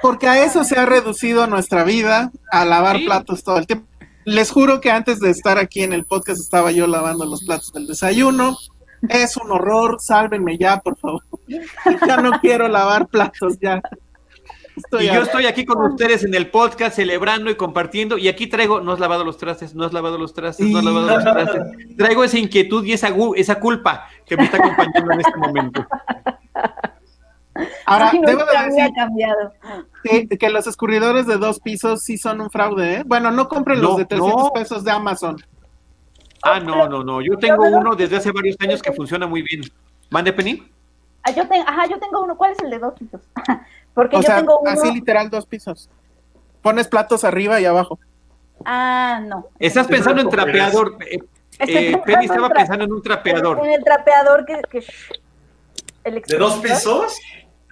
[0.02, 3.88] Porque a eso se ha reducido nuestra vida, a lavar platos todo el tiempo.
[4.26, 7.72] Les juro que antes de estar aquí en el podcast estaba yo lavando los platos
[7.72, 8.58] del desayuno.
[9.08, 11.24] Es un horror, sálvenme ya, por favor.
[12.06, 13.82] Ya no quiero lavar platos, ya.
[15.00, 18.18] y yo estoy aquí con ustedes en el podcast celebrando y compartiendo.
[18.18, 20.84] Y aquí traigo, no has lavado los trastes, no has lavado los trastes, no has
[20.84, 21.96] lavado los trastes.
[21.98, 25.88] Traigo esa inquietud y esa, esa culpa que me está acompañando en este momento.
[27.86, 29.54] Ahora, debo decir cambiado.
[30.04, 33.04] Que, los escurridores de dos pisos sí son un fraude, ¿eh?
[33.06, 35.38] Bueno, no compren los de 300 pesos de Amazon.
[36.44, 37.22] Ah, no, no, no.
[37.22, 39.62] Yo tengo uno desde hace varios años que funciona muy bien.
[40.10, 40.64] ¿Mande, Penny?
[41.24, 42.38] Ah, yo tengo, ajá, yo tengo uno.
[42.38, 43.22] ¿Cuál es el de dos pisos?
[43.94, 44.72] Porque yo tengo uno.
[44.72, 45.90] Así literal, dos pisos.
[46.62, 48.00] Pones platos arriba y abajo.
[48.66, 49.48] Ah, no.
[49.60, 50.98] Estás pensando en trapeador.
[51.02, 51.20] Eh,
[51.60, 53.60] eh, Penny estaba pensando en un trapeador.
[53.66, 54.62] En el trapeador que.
[56.04, 57.20] ¿De dos pisos?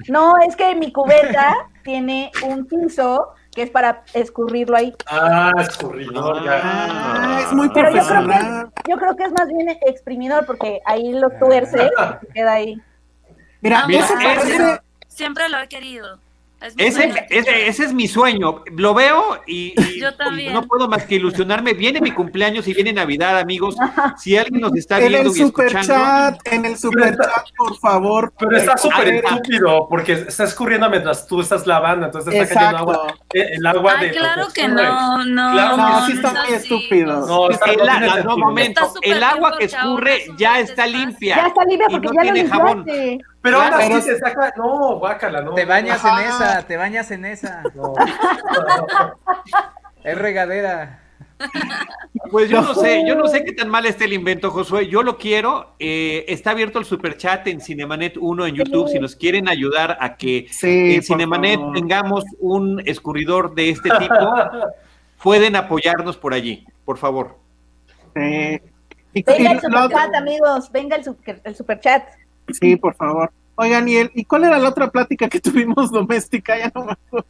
[0.07, 4.93] No, es que mi cubeta tiene un piso que es para escurrirlo ahí.
[5.07, 6.59] Ah, escurridor, ya.
[6.61, 8.69] Ah, es muy profesional.
[8.87, 11.89] Yo creo, que, es más bien exprimidor porque ahí lo tuerce
[12.23, 12.81] y queda ahí.
[13.61, 14.05] Mira, Mira
[15.07, 16.19] siempre lo he querido.
[16.77, 18.63] Ese, ese, ese, es mi sueño.
[18.75, 19.75] Lo veo y,
[20.51, 21.73] no puedo más que ilusionarme.
[21.73, 23.75] Viene mi cumpleaños y viene Navidad, amigos.
[24.17, 25.87] Si alguien nos está viendo y escuchando.
[25.87, 28.33] Chat, en el super chat, por favor.
[28.37, 33.13] Pero está súper estúpido porque está escurriendo mientras tú estás lavando, entonces está cayendo agua.
[33.33, 35.51] Eh, el agua Ay, claro que no, no.
[35.51, 37.25] Claro, no, sí está muy estúpido.
[37.27, 38.93] No, está el, no, momento.
[39.01, 41.35] El agua que escurre ya está limpia.
[41.35, 42.85] Ya está limpia porque ya tiene jabón.
[43.45, 44.51] Pero ahora sí se saca.
[44.57, 45.53] No, guácala, no.
[45.53, 47.61] Te bañas en esa, te bañas en esa.
[47.75, 47.93] No.
[50.03, 51.01] es regadera.
[52.31, 54.87] Pues yo no sé, yo no sé qué tan mal está el invento, Josué.
[54.87, 55.75] Yo lo quiero.
[55.77, 58.89] Eh, está abierto el superchat en Cinemanet 1 en YouTube.
[58.89, 64.33] Si nos quieren ayudar a que en Cinemanet tengamos un escurridor de este tipo,
[65.23, 67.37] pueden apoyarnos por allí, por favor.
[68.15, 68.61] Venga
[69.13, 70.71] el superchat, amigos.
[70.71, 72.07] Venga el, super, el superchat.
[72.51, 73.31] Sí, por favor.
[73.55, 76.57] Oigan, ¿y, ¿y cuál era la otra plática que tuvimos doméstica?
[76.57, 77.27] Ya no me acuerdo.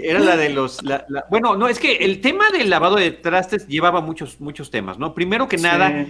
[0.00, 0.80] Era la de los.
[1.28, 5.12] bueno, no, es que el tema del lavado de trastes llevaba muchos, muchos temas, ¿no?
[5.12, 6.06] Primero que nada,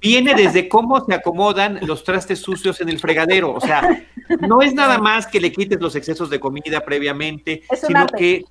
[0.00, 3.52] viene desde cómo se acomodan los trastes sucios en el fregadero.
[3.52, 4.06] O sea,
[4.40, 8.44] no es nada más que le quites los excesos de comida previamente, sino que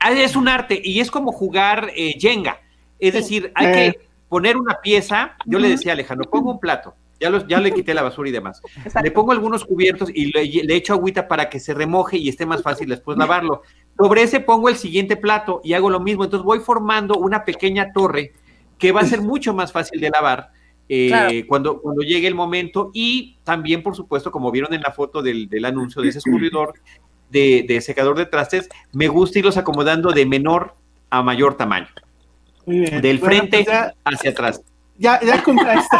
[0.00, 2.58] ah, es un arte y es como jugar eh, Jenga.
[2.98, 4.00] Es decir, hay que eh.
[4.30, 5.36] poner una pieza.
[5.44, 8.28] Yo le decía a Alejandro, pongo un plato ya, los, ya le quité la basura
[8.28, 8.60] y demás.
[9.02, 12.62] Le pongo algunos cubiertos y le, echo agüita para que se remoje y esté más
[12.62, 13.62] fácil después lavarlo.
[13.96, 16.24] Sobre ese pongo el siguiente plato y hago lo mismo.
[16.24, 18.32] Entonces voy formando una pequeña torre
[18.78, 20.50] que va a ser mucho más fácil de lavar
[20.88, 22.90] eh, cuando, cuando llegue el momento.
[22.92, 26.74] Y también, por supuesto, como vieron en la foto del, anuncio de ese escurridor
[27.30, 30.74] de, secador de trastes, me gusta irlos acomodando de menor
[31.10, 31.88] a mayor tamaño.
[32.66, 34.62] Del frente pues hacia atrás
[35.02, 35.96] ya, ya compraste.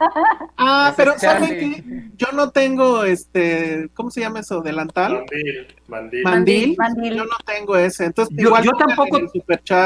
[0.58, 1.84] ah, pero ¿saben qué?
[2.16, 4.60] Yo no tengo este, ¿cómo se llama eso?
[4.60, 5.24] ¿Delantal?
[5.86, 6.24] Mandil.
[6.24, 6.74] Mandil.
[6.76, 7.14] Mandil.
[7.14, 8.06] Yo no tengo ese.
[8.06, 9.20] Entonces, yo, igual yo tampoco.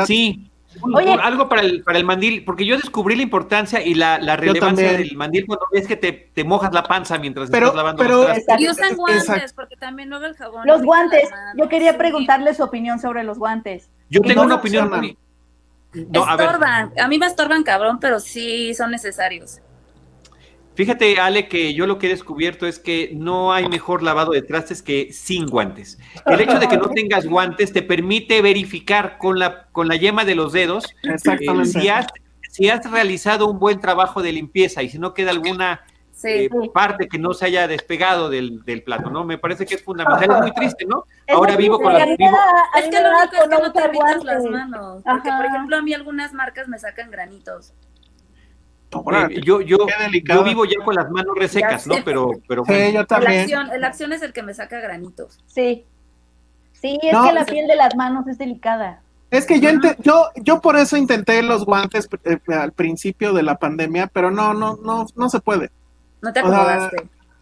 [0.07, 0.51] Sí.
[0.81, 1.13] Oye.
[1.13, 4.93] Algo para el, para el mandil, porque yo descubrí la importancia y la, la relevancia
[4.93, 8.39] del mandil cuando ves que te, te, mojas la panza mientras estás lavando pero, los
[8.59, 10.67] Y usan guantes, porque también luego el jabón.
[10.67, 11.29] Los guantes.
[11.57, 13.89] Yo quería preguntarle su opinión sobre los guantes.
[14.11, 14.91] Yo tengo una opinión
[15.95, 16.93] estorban.
[16.99, 19.61] A, mí me estorban cabrón, pero sí son necesarios.
[20.75, 24.43] Fíjate, Ale, que yo lo que he descubierto es que no hay mejor lavado de
[24.43, 25.99] trastes que sin guantes.
[26.27, 30.25] El hecho de que no tengas guantes te permite verificar con la, con la yema
[30.25, 31.17] de los dedos eh,
[31.65, 32.07] si, has,
[32.51, 35.85] si has realizado un buen trabajo de limpieza y si no queda alguna
[36.25, 39.25] eh, parte que no se haya despegado del, plato, ¿no?
[39.25, 41.05] Me parece que es fundamental, es muy triste, ¿no?
[41.29, 42.07] Ahora vivo con las...
[42.17, 42.37] Vivo...
[42.77, 45.83] Es que lo único es que no te evitas las manos, porque por ejemplo a
[45.83, 47.73] mí algunas marcas me sacan granitos.
[48.95, 49.79] Eh, yo, yo,
[50.25, 51.97] yo vivo ya con las manos resecas, ¿no?
[52.05, 53.41] Pero, pero sí, yo también.
[53.41, 55.41] acción, la acción es el que me saca granitos.
[55.47, 55.85] Sí.
[56.73, 59.01] Sí, es que la piel de las manos es delicada.
[59.31, 59.71] Es que yo,
[60.01, 64.55] yo, yo por eso intenté los guantes eh, al principio de la pandemia, pero no,
[64.55, 65.71] no, no, no se puede.
[66.25, 66.97] No te acomodaste.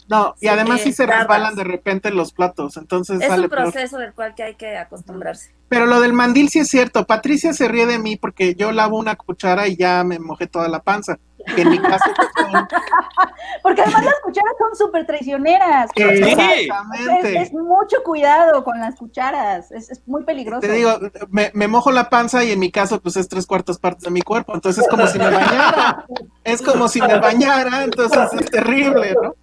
[0.09, 4.13] no, y además sí se resbalan de repente los platos, entonces es un proceso del
[4.13, 5.55] cual que hay que acostumbrarse.
[5.69, 7.07] Pero lo del mandil sí es cierto.
[7.07, 10.69] Patricia se ríe de mí porque yo lavo una cuchara y ya me mojé toda
[10.69, 11.19] la panza.
[11.57, 12.05] En mi caso.
[13.63, 15.91] porque además las cucharas son súper traicioneras.
[15.95, 17.43] Exactamente.
[17.43, 19.71] Es, mucho cuidado con las cucharas.
[19.73, 20.61] Es, muy peligroso.
[20.61, 20.99] Te digo,
[21.31, 24.11] me, me, mojo la panza y en mi caso, pues es tres cuartas partes de
[24.11, 24.55] mi cuerpo.
[24.55, 26.07] Entonces es como si me bañara.
[26.45, 27.85] es como si me bañara.
[27.85, 29.35] Entonces es terrible, ¿no?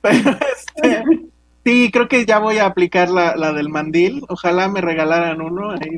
[0.00, 1.32] Pero este
[1.64, 4.24] Sí, creo que ya voy a aplicar la, la del mandil.
[4.28, 5.96] Ojalá me regalaran uno ahí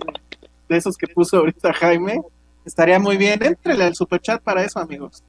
[0.69, 2.21] de, esos que puso ahorita Jaime.
[2.67, 3.43] Estaría muy bien.
[3.43, 5.23] Entrele al superchat para eso, amigos.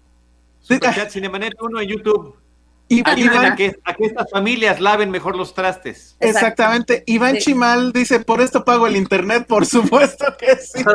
[0.66, 2.36] Superchat Cinemanet 1 en YouTube.
[2.88, 6.16] Y, a, que, estas familias laven mejor los trastes.
[6.20, 7.03] Exactamente.
[7.07, 10.84] Iván Chimal dice, por esto pago el internet, por supuesto que sí.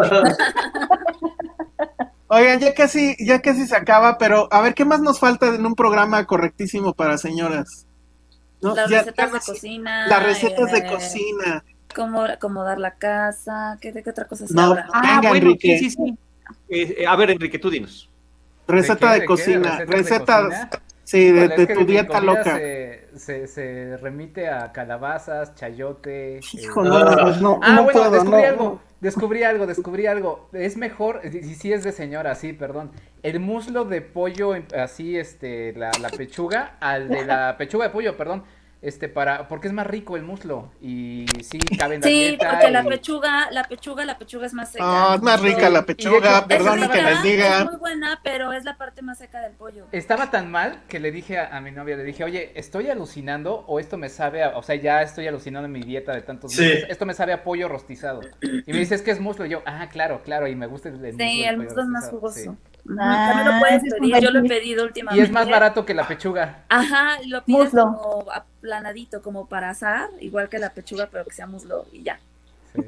[2.29, 5.67] Oigan, ya casi, ya casi se acaba, pero a ver, ¿qué más nos falta en
[5.67, 7.87] un programa correctísimo para señoras?
[8.61, 10.07] Las recetas de cocina.
[10.07, 11.65] Las recetas de eh, cocina.
[11.93, 15.79] Cómo acomodar la casa, ¿qué, de qué otra cosa se no, Ah, bueno, Enrique.
[15.79, 16.17] sí, sí.
[16.69, 18.10] Eh, a ver, Enrique, tú dinos.
[18.71, 19.85] Receta de, cocina.
[19.87, 20.69] Recetas.
[21.05, 22.57] Sí, de, tu dieta loca.
[23.17, 26.41] Se, se, remite a calabazas, chayote.
[26.53, 28.81] Hijo, no, pues no, ah, bueno, descubrí algo.
[29.01, 30.49] Descubrí algo, descubrí algo.
[30.53, 32.91] Es mejor, y si es de señora, sí, perdón.
[33.23, 38.17] El muslo de pollo, así, este, la, la pechuga, al de la pechuga de pollo,
[38.17, 38.45] perdón
[38.83, 42.71] este para porque es más rico el muslo y sí cabe en la sí porque
[42.71, 44.85] la pechuga la pechuga la pechuga es más seca.
[44.87, 47.59] Ah es más rica la pechuga perdón que les diga.
[47.59, 49.87] Es muy buena pero es la parte más seca del pollo.
[49.93, 53.81] Estaba tan mal que le dije a, mi novia le dije oye estoy alucinando o
[53.81, 56.87] esto me sabe a, o sea ya estoy alucinando en mi dieta de tantos meses
[56.89, 59.63] esto me sabe a pollo rostizado y me dice es que es muslo y yo
[59.67, 62.57] ah claro claro y me gusta el, muslo sí el muslo es más jugoso
[62.99, 65.21] Ah, lo puedes pedir, yo lo he pedido últimamente.
[65.21, 66.65] Y es más barato que la pechuga.
[66.69, 71.47] Ajá, lo pides como aplanadito, como para asar, igual que la pechuga, pero que sea
[71.47, 72.19] muslo y ya.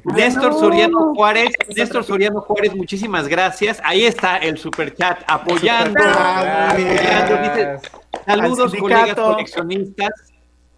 [0.05, 3.81] Néstor Soriano Juárez, Néstor Soriano Juárez, muchísimas gracias.
[3.85, 6.01] Ahí está el super chat apoyando.
[8.25, 10.11] saludos, colegas coleccionistas.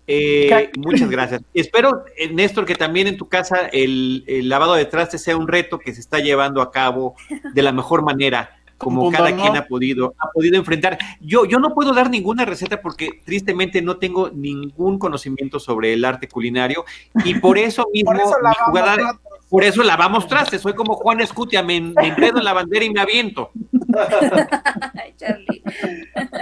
[0.06, 1.42] Eh, muchas gracias.
[1.54, 5.48] Espero, eh, Néstor, que también en tu casa el, el lavado de trastes sea un
[5.48, 7.14] reto que se está llevando a cabo
[7.54, 8.50] de la mejor manera
[8.84, 10.98] como cada quien ha podido, ha podido enfrentar.
[11.20, 16.04] Yo, yo no puedo dar ninguna receta porque tristemente no tengo ningún conocimiento sobre el
[16.04, 16.84] arte culinario
[17.24, 19.18] y por eso mismo por eso mi jugada,
[19.48, 22.90] por eso lavamos trastes, soy como Juan Escutia, me, me enredo en la bandera y
[22.90, 23.50] me aviento.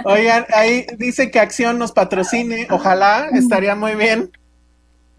[0.05, 4.31] Oigan, ahí dice que Acción nos patrocine, ojalá, estaría muy bien.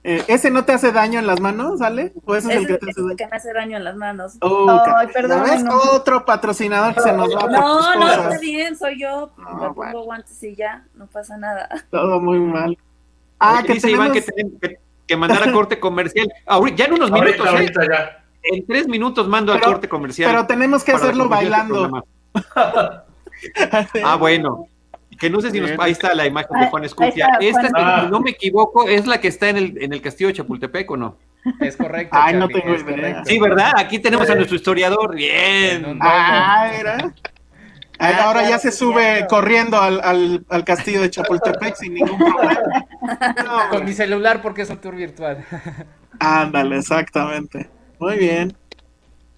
[0.06, 2.12] Eh, ¿Ese no te hace daño en las manos, ¿sale?
[2.26, 3.16] ¿O ese es el que te hace daño?
[3.16, 4.34] que me hace daño en las manos.
[4.42, 5.66] Oh, Ay, perdón.
[5.92, 9.30] Otro patrocinador que se nos va No, no, está bien, soy yo.
[9.38, 11.70] me pongo guantes y ya, no pasa nada.
[11.90, 12.76] Todo muy mal.
[13.38, 16.28] Ah, que dice Iván que, que, que mandar a corte comercial.
[16.76, 17.48] ya en unos minutos.
[17.60, 17.72] ¿eh?
[17.90, 18.24] ya.
[18.42, 20.30] En tres minutos mando al corte comercial.
[20.30, 22.04] Pero tenemos que hacerlo bailando.
[22.54, 24.68] ah, bueno.
[25.24, 25.70] Que no sé si nos.
[25.78, 27.26] Ahí está la imagen de Juan Escutia.
[27.40, 27.68] Esta,
[28.02, 30.90] si no me equivoco, es la que está en el, en el castillo de Chapultepec,
[30.90, 31.16] ¿o no?
[31.62, 32.14] Es correcto.
[32.14, 33.24] Ay, no tengo idea.
[33.24, 33.72] Sí, ¿verdad?
[33.78, 35.14] Aquí tenemos a nuestro historiador.
[35.14, 35.96] Bien.
[35.98, 37.14] Ah, era.
[37.98, 43.68] Ahora ya se sube corriendo al, al, al, castillo de Chapultepec sin ningún problema.
[43.70, 45.42] Con mi celular porque es un tour virtual.
[46.18, 47.70] Ándale, exactamente.
[47.98, 48.54] Muy bien.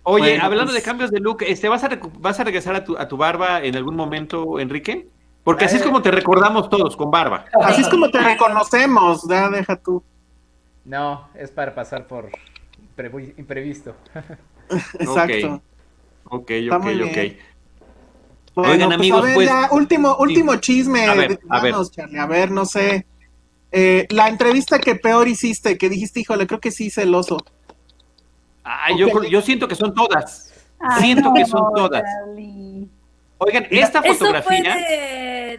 [0.02, 2.98] Oye, hablando de pues cambios de look, este, ¿vas, a ¿vas a regresar a tu,
[2.98, 5.06] a tu barba en algún momento, Enrique?
[5.46, 7.44] Porque así es como te recordamos todos, con barba.
[7.62, 10.02] Así es como te reconocemos, ya deja tú.
[10.84, 12.32] No, es para pasar por
[13.36, 13.94] imprevisto.
[14.98, 15.62] Exacto.
[16.24, 17.18] Ok, ok, ok.
[18.56, 19.48] Oigan, pues, amigos, pues.
[19.70, 21.06] último, último chisme.
[21.06, 21.74] A ver, a ver.
[21.92, 23.06] Charlie, a ver, no sé.
[23.70, 27.38] Eh, la entrevista que peor hiciste, que dijiste, híjole, creo que sí hice el oso.
[28.64, 30.52] Ay, yo, yo siento que son todas.
[30.98, 32.02] siento que son todas.
[33.38, 34.74] Oigan, esta fotografía.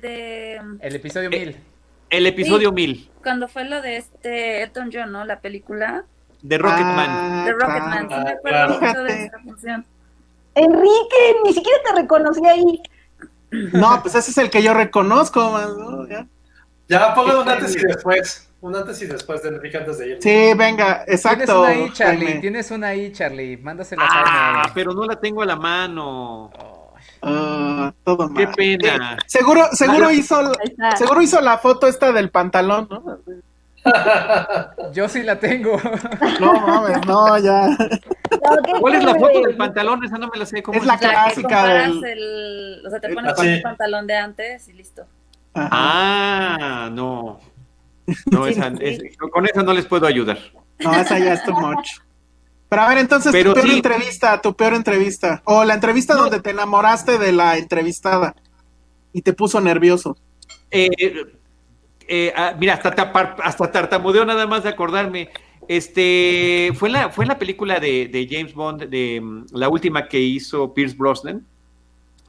[0.02, 1.56] de, El episodio 1000.
[2.10, 3.10] El episodio 1000.
[3.22, 5.26] Cuando fue lo de este Elton John, ¿no?
[5.26, 6.06] La película.
[6.42, 7.10] De Rocketman.
[7.10, 8.10] Ah, de Rocketman.
[8.10, 9.86] sí, me acuerdo mucho de esa función.
[10.56, 12.82] Enrique, ni siquiera te reconocí ahí.
[13.74, 15.40] No, pues ese es el que yo reconozco,
[15.78, 16.08] ¿no?
[16.08, 16.26] Ya,
[16.88, 18.50] ya pongan un antes y después.
[18.60, 20.18] Un antes y después de Enrique antes de ir.
[20.20, 21.46] Sí, venga, exacto.
[21.46, 22.40] Tienes una ahí, Charlie.
[22.40, 23.58] Tienes una ahí, Charlie.
[23.58, 26.52] Mándasela a Ah, pero no la tengo a la mano.
[27.22, 29.14] Ah, todo Qué pena.
[29.14, 30.52] Eh, seguro, seguro hizo,
[30.98, 33.20] seguro hizo la foto esta del pantalón, ¿no?
[34.94, 35.78] Yo sí la tengo.
[36.40, 37.76] No mames, no, ya.
[38.80, 40.04] ¿Cuál es la foto del pantalón?
[40.04, 40.62] Esa no me la sé.
[40.62, 42.04] ¿Cómo es la clásica del...
[42.04, 45.06] el, o sea, te pones con el pantalón de antes y listo.
[45.56, 47.40] Ah, no.
[48.32, 48.72] No, esa,
[49.32, 50.38] con esa no les puedo ayudar.
[50.80, 52.00] No, esa ya es too much.
[52.70, 55.42] Pero a ver, entonces, tu peor entrevista, tu peor entrevista.
[55.46, 58.36] O la entrevista donde te enamoraste de la entrevistada
[59.14, 60.18] y te puso nervioso.
[60.70, 60.90] Eh,
[62.08, 65.30] eh, ah, mira, hasta, hasta tartamudeo nada más de acordarme.
[65.68, 70.74] Este fue la, fue la película de, James Bond, de mm, la última que hizo
[70.74, 71.46] Pierce Brosnan.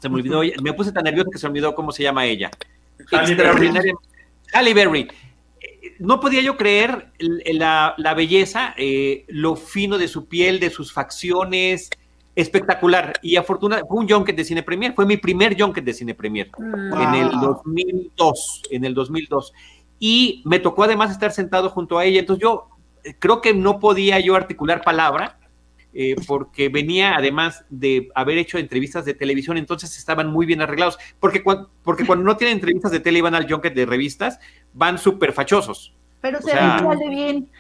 [0.01, 2.51] Se me olvidó, me puse tan nervioso que se me olvidó cómo se llama ella.
[2.99, 3.95] Extraordinaria.
[4.53, 5.09] Halle Berry eh,
[5.99, 11.91] no podía yo creer la, belleza, eh, lo fino de su piel, de sus facciones,
[12.35, 13.14] espectacular.
[13.22, 16.51] Y afortunadamente, fue un junket de cine premier, fue mi primer junket de cine premier
[16.57, 17.01] mm.
[17.01, 19.53] en el 2002, en el 2002.
[19.99, 22.68] Y me tocó además estar sentado junto a ella, entonces yo
[23.05, 25.39] eh, creo que no podía yo articular palabra,
[25.95, 30.99] eh, porque venía además de haber hecho entrevistas de televisión, entonces estaban muy bien arreglados,
[31.18, 34.39] porque, cuando, porque cuando no tienen entrevistas de tele van al junket de revistas,
[34.79, 35.93] van súper fachosos.
[36.20, 37.49] Pero se ve bien.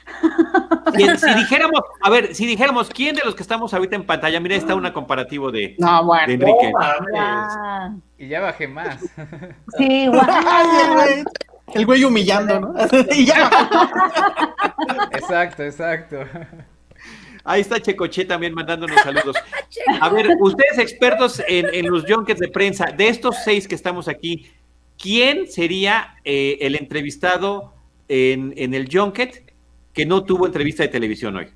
[1.18, 4.40] Si, dijéramos, a ver, si dijéramos, ¿quién de los que estamos ahorita en pantalla?
[4.40, 5.76] Mira, está una comparativo de,
[6.26, 6.72] Enrique.
[8.18, 8.98] y ya bajé más.
[9.76, 10.10] Sí,
[11.74, 12.74] El güey humillando, ¿no?
[13.12, 13.50] y ya.
[15.12, 16.16] Exacto, exacto.
[17.44, 19.36] Ahí está Checoche también mandándonos saludos.
[20.00, 24.50] A ver, ustedes expertos en, los junkets de prensa, de estos seis que estamos aquí,
[25.00, 27.72] ¿quién sería eh, el entrevistado
[28.08, 29.52] en, el junket
[29.92, 31.48] que no tuvo entrevista de televisión hoy?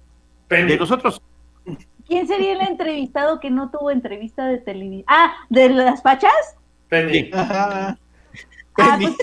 [0.48, 1.20] De nosotros.
[2.06, 5.04] ¿Quién sería el entrevistado que no tuvo entrevista de televisión?
[5.08, 6.32] Ah, ¿de las pachas?
[6.88, 7.30] Penny.
[7.32, 7.96] Ah,
[8.98, 9.14] pues,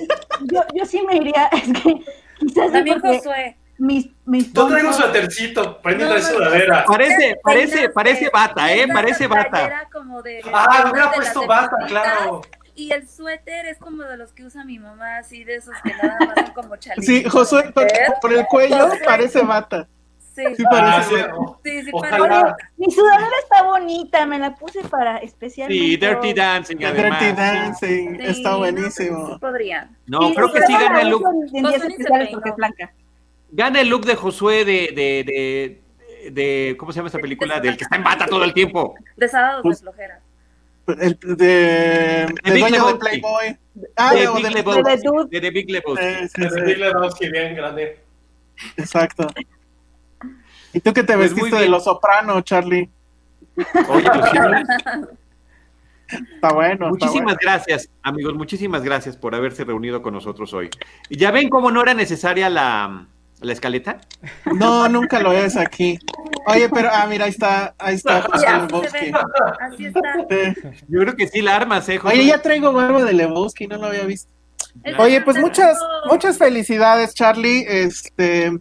[0.52, 2.02] yo, yo sí me iría, es que
[2.40, 2.72] quizás...
[2.72, 6.84] También Josué mis, mis Yo traigo su atercito, Penny trae sudadera.
[6.86, 8.88] Parece, parece, parece bata, ¿eh?
[8.88, 9.88] Parece bata.
[9.92, 12.42] Como de, ah, hubiera puesto bata, claro.
[12.80, 15.92] Y el suéter es como de los que usa mi mamá, así de esos que
[16.02, 17.06] nada más son como chalitos.
[17.06, 17.74] Sí, Josué,
[18.22, 19.86] por, el cuello parece bata.
[20.34, 21.24] Sí, sí, parece.
[21.24, 22.54] Ah, sí, sí, parece.
[22.78, 25.84] Mi sudadera está bonita, me la puse para especialmente.
[25.84, 27.20] Sí, Dirty Dancing, además.
[27.20, 29.28] Dirty Dancing, está buenísimo.
[29.28, 29.98] No, podrían.
[30.08, 31.24] No, creo que sí gana el look.
[32.32, 32.94] Porque es blanca.
[33.52, 35.82] Gana el look de Josué de, de,
[36.32, 37.60] de, ¿cómo se llama esta película?
[37.60, 38.96] Del que está en bata todo el tiempo.
[39.18, 40.22] De sábado de flojera.
[41.00, 43.58] El, de, de, Big de Playboy.
[43.96, 45.40] Ah, de, Big Lebowski.
[45.40, 46.06] De, Big Lebowski.
[46.36, 48.00] de Big Lebowski, bien grande.
[48.78, 49.28] Exacto.
[50.74, 52.90] ¿Y tú qué te pues vestiste de Los Soprano, Charlie?
[53.90, 54.32] Oye, pues
[56.36, 56.90] Está bueno.
[56.90, 58.34] Muchísimas gracias, amigos.
[58.34, 60.70] Muchísimas gracias por haberse reunido con nosotros hoy.
[61.10, 63.06] Ya ven cómo no era necesaria la,
[63.42, 64.02] ¿La escaleta?
[64.54, 65.98] No, nunca lo es aquí.
[66.46, 69.12] Oye, pero, ah, mira, ahí está, ahí está José Lebowski.
[69.62, 70.02] Así está.
[70.88, 73.88] Yo creo que sí la armas, ¿eh, Oye, ya traigo barba de Lebowski, no lo
[73.88, 74.32] había visto.
[74.98, 75.78] Oye, pues muchas,
[76.10, 77.66] muchas felicidades, Charlie.
[77.68, 78.52] Este,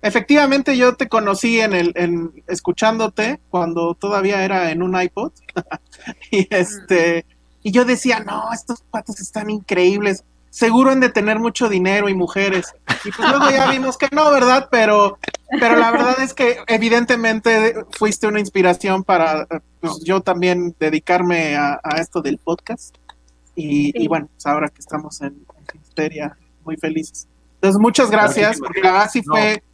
[0.00, 5.32] efectivamente, yo te conocí en el, en, escuchándote cuando todavía era en un iPod.
[6.30, 7.26] y este,
[7.62, 12.14] y yo decía, no, estos patos están increíbles seguro en de tener mucho dinero y
[12.14, 12.74] mujeres.
[13.04, 14.68] Y pues luego ya vimos que no, ¿verdad?
[14.70, 15.18] Pero,
[15.60, 19.46] pero la verdad es que evidentemente fuiste una inspiración para
[19.80, 22.96] pues, yo también dedicarme a, esto del podcast.
[23.60, 25.44] Y, bueno, pues ahora que estamos en,
[25.96, 26.32] en
[26.64, 27.26] muy felices.
[27.54, 29.64] Entonces, muchas gracias, porque la fue,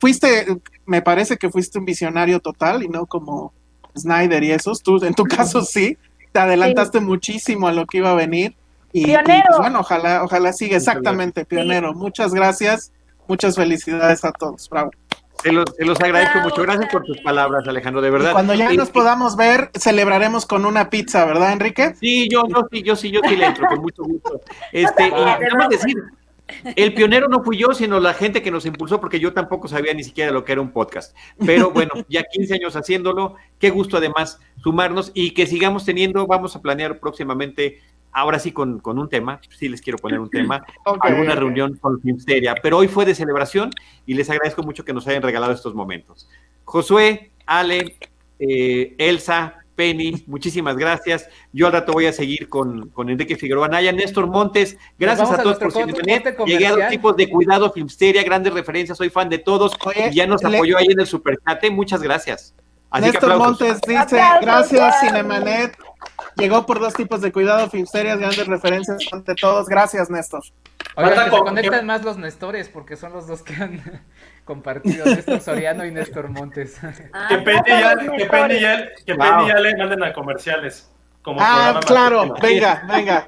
[0.00, 0.46] fuiste,
[0.86, 3.52] me parece que fuiste un visionario total y no como
[3.94, 4.82] Snyder y esos.
[4.82, 5.98] Tú, en tu caso, sí,
[6.32, 8.56] te adelantaste muchísimo a lo que iba a venir
[9.02, 9.44] pionero.
[9.48, 11.94] Pues, bueno, ojalá, ojalá siga exactamente, pionero.
[11.94, 12.92] Muchas gracias,
[13.26, 14.68] muchas felicidades a todos.
[14.68, 14.90] Bravo.
[15.42, 16.62] Se los, los agradezco mucho.
[16.62, 18.32] Gracias por tus palabras, Alejandro, de verdad.
[18.32, 21.94] cuando ya nos podamos ver, celebraremos con una pizza, ¿verdad, Enrique?
[22.00, 24.40] Sí, yo, yo sí, yo sí, yo sí le entro, con mucho gusto.
[24.72, 25.96] Este, y decir,
[26.76, 29.94] el pionero no fui yo, sino la gente que nos impulsó, porque yo tampoco sabía
[29.94, 31.16] ni siquiera lo que era un podcast.
[31.44, 36.54] Pero bueno, ya 15 años haciéndolo, qué gusto además sumarnos y que sigamos teniendo, vamos
[36.56, 37.80] a planear próximamente
[38.14, 40.64] ahora sí con, un tema, sí les quiero poner un tema,
[41.02, 43.70] alguna reunión con Filmsteria, pero hoy fue de celebración
[44.06, 46.28] y les agradezco mucho que nos hayan regalado estos momentos.
[46.64, 47.98] Josué, Ale,
[48.38, 51.28] eh, Elsa, Penny, muchísimas gracias.
[51.52, 55.58] Yo al rato voy a seguir con, Enrique Figueroa Naya, Néstor Montes, gracias a, todos
[55.58, 55.80] por su
[56.46, 59.72] Llegué a dos tipos de cuidado, Filmsteria, grandes referencias, soy fan de todos
[60.10, 62.54] y ya nos apoyó ahí en el Supercate, muchas gracias.
[63.00, 65.76] Néstor Montes dice, gracias Cinemanet,
[66.36, 69.68] Llegó por dos tipos de cuidado, filmserias, grandes referencias ante todos.
[69.68, 70.42] Gracias, Néstor.
[70.96, 73.82] Oigan, se conectan más los Nestores porque son los dos que han
[74.44, 76.78] compartido, Néstor Soriano y Néstor Montes.
[77.12, 80.90] Ah, que Penny ya, que Penny ya, que Penny ya le manden a comerciales.
[81.22, 83.24] Como ah, claro, venga, venga.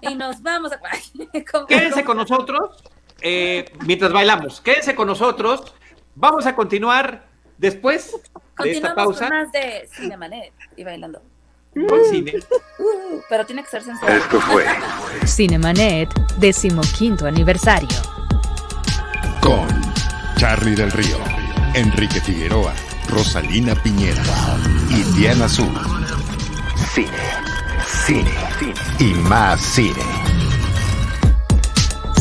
[0.00, 0.78] Y nos vamos a...
[1.66, 2.82] Quédense con nosotros
[3.20, 4.60] eh, mientras bailamos.
[4.60, 5.74] Quédense con nosotros.
[6.14, 7.24] Vamos a continuar
[7.58, 8.20] después
[8.58, 9.28] de esta pausa.
[9.28, 11.22] Con más de Cinemanet y bailando.
[12.10, 12.34] Cine.
[13.28, 14.12] Pero tiene que ser sensual.
[14.12, 14.64] Esto fue
[15.26, 16.08] Cinemanet,
[16.38, 17.88] decimoquinto aniversario.
[19.40, 19.68] Con
[20.36, 21.18] Charlie del Río,
[21.74, 22.74] Enrique Figueroa,
[23.08, 24.22] Rosalina Piñera
[24.90, 25.72] y Diana Azul.
[26.94, 27.08] Cine,
[28.06, 30.02] cine, cine y más cine.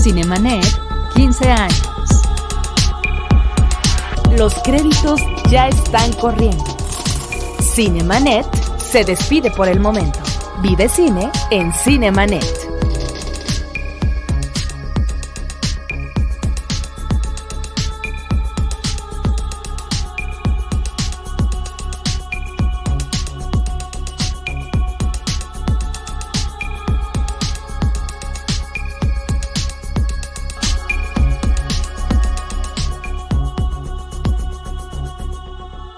[0.01, 0.65] Cinemanet
[1.15, 1.81] 15 años.
[4.37, 6.63] Los créditos ya están corriendo.
[7.59, 8.60] Cinemanet
[8.91, 10.19] se despide por el momento.
[10.61, 12.70] Vive cine en Cinemanet.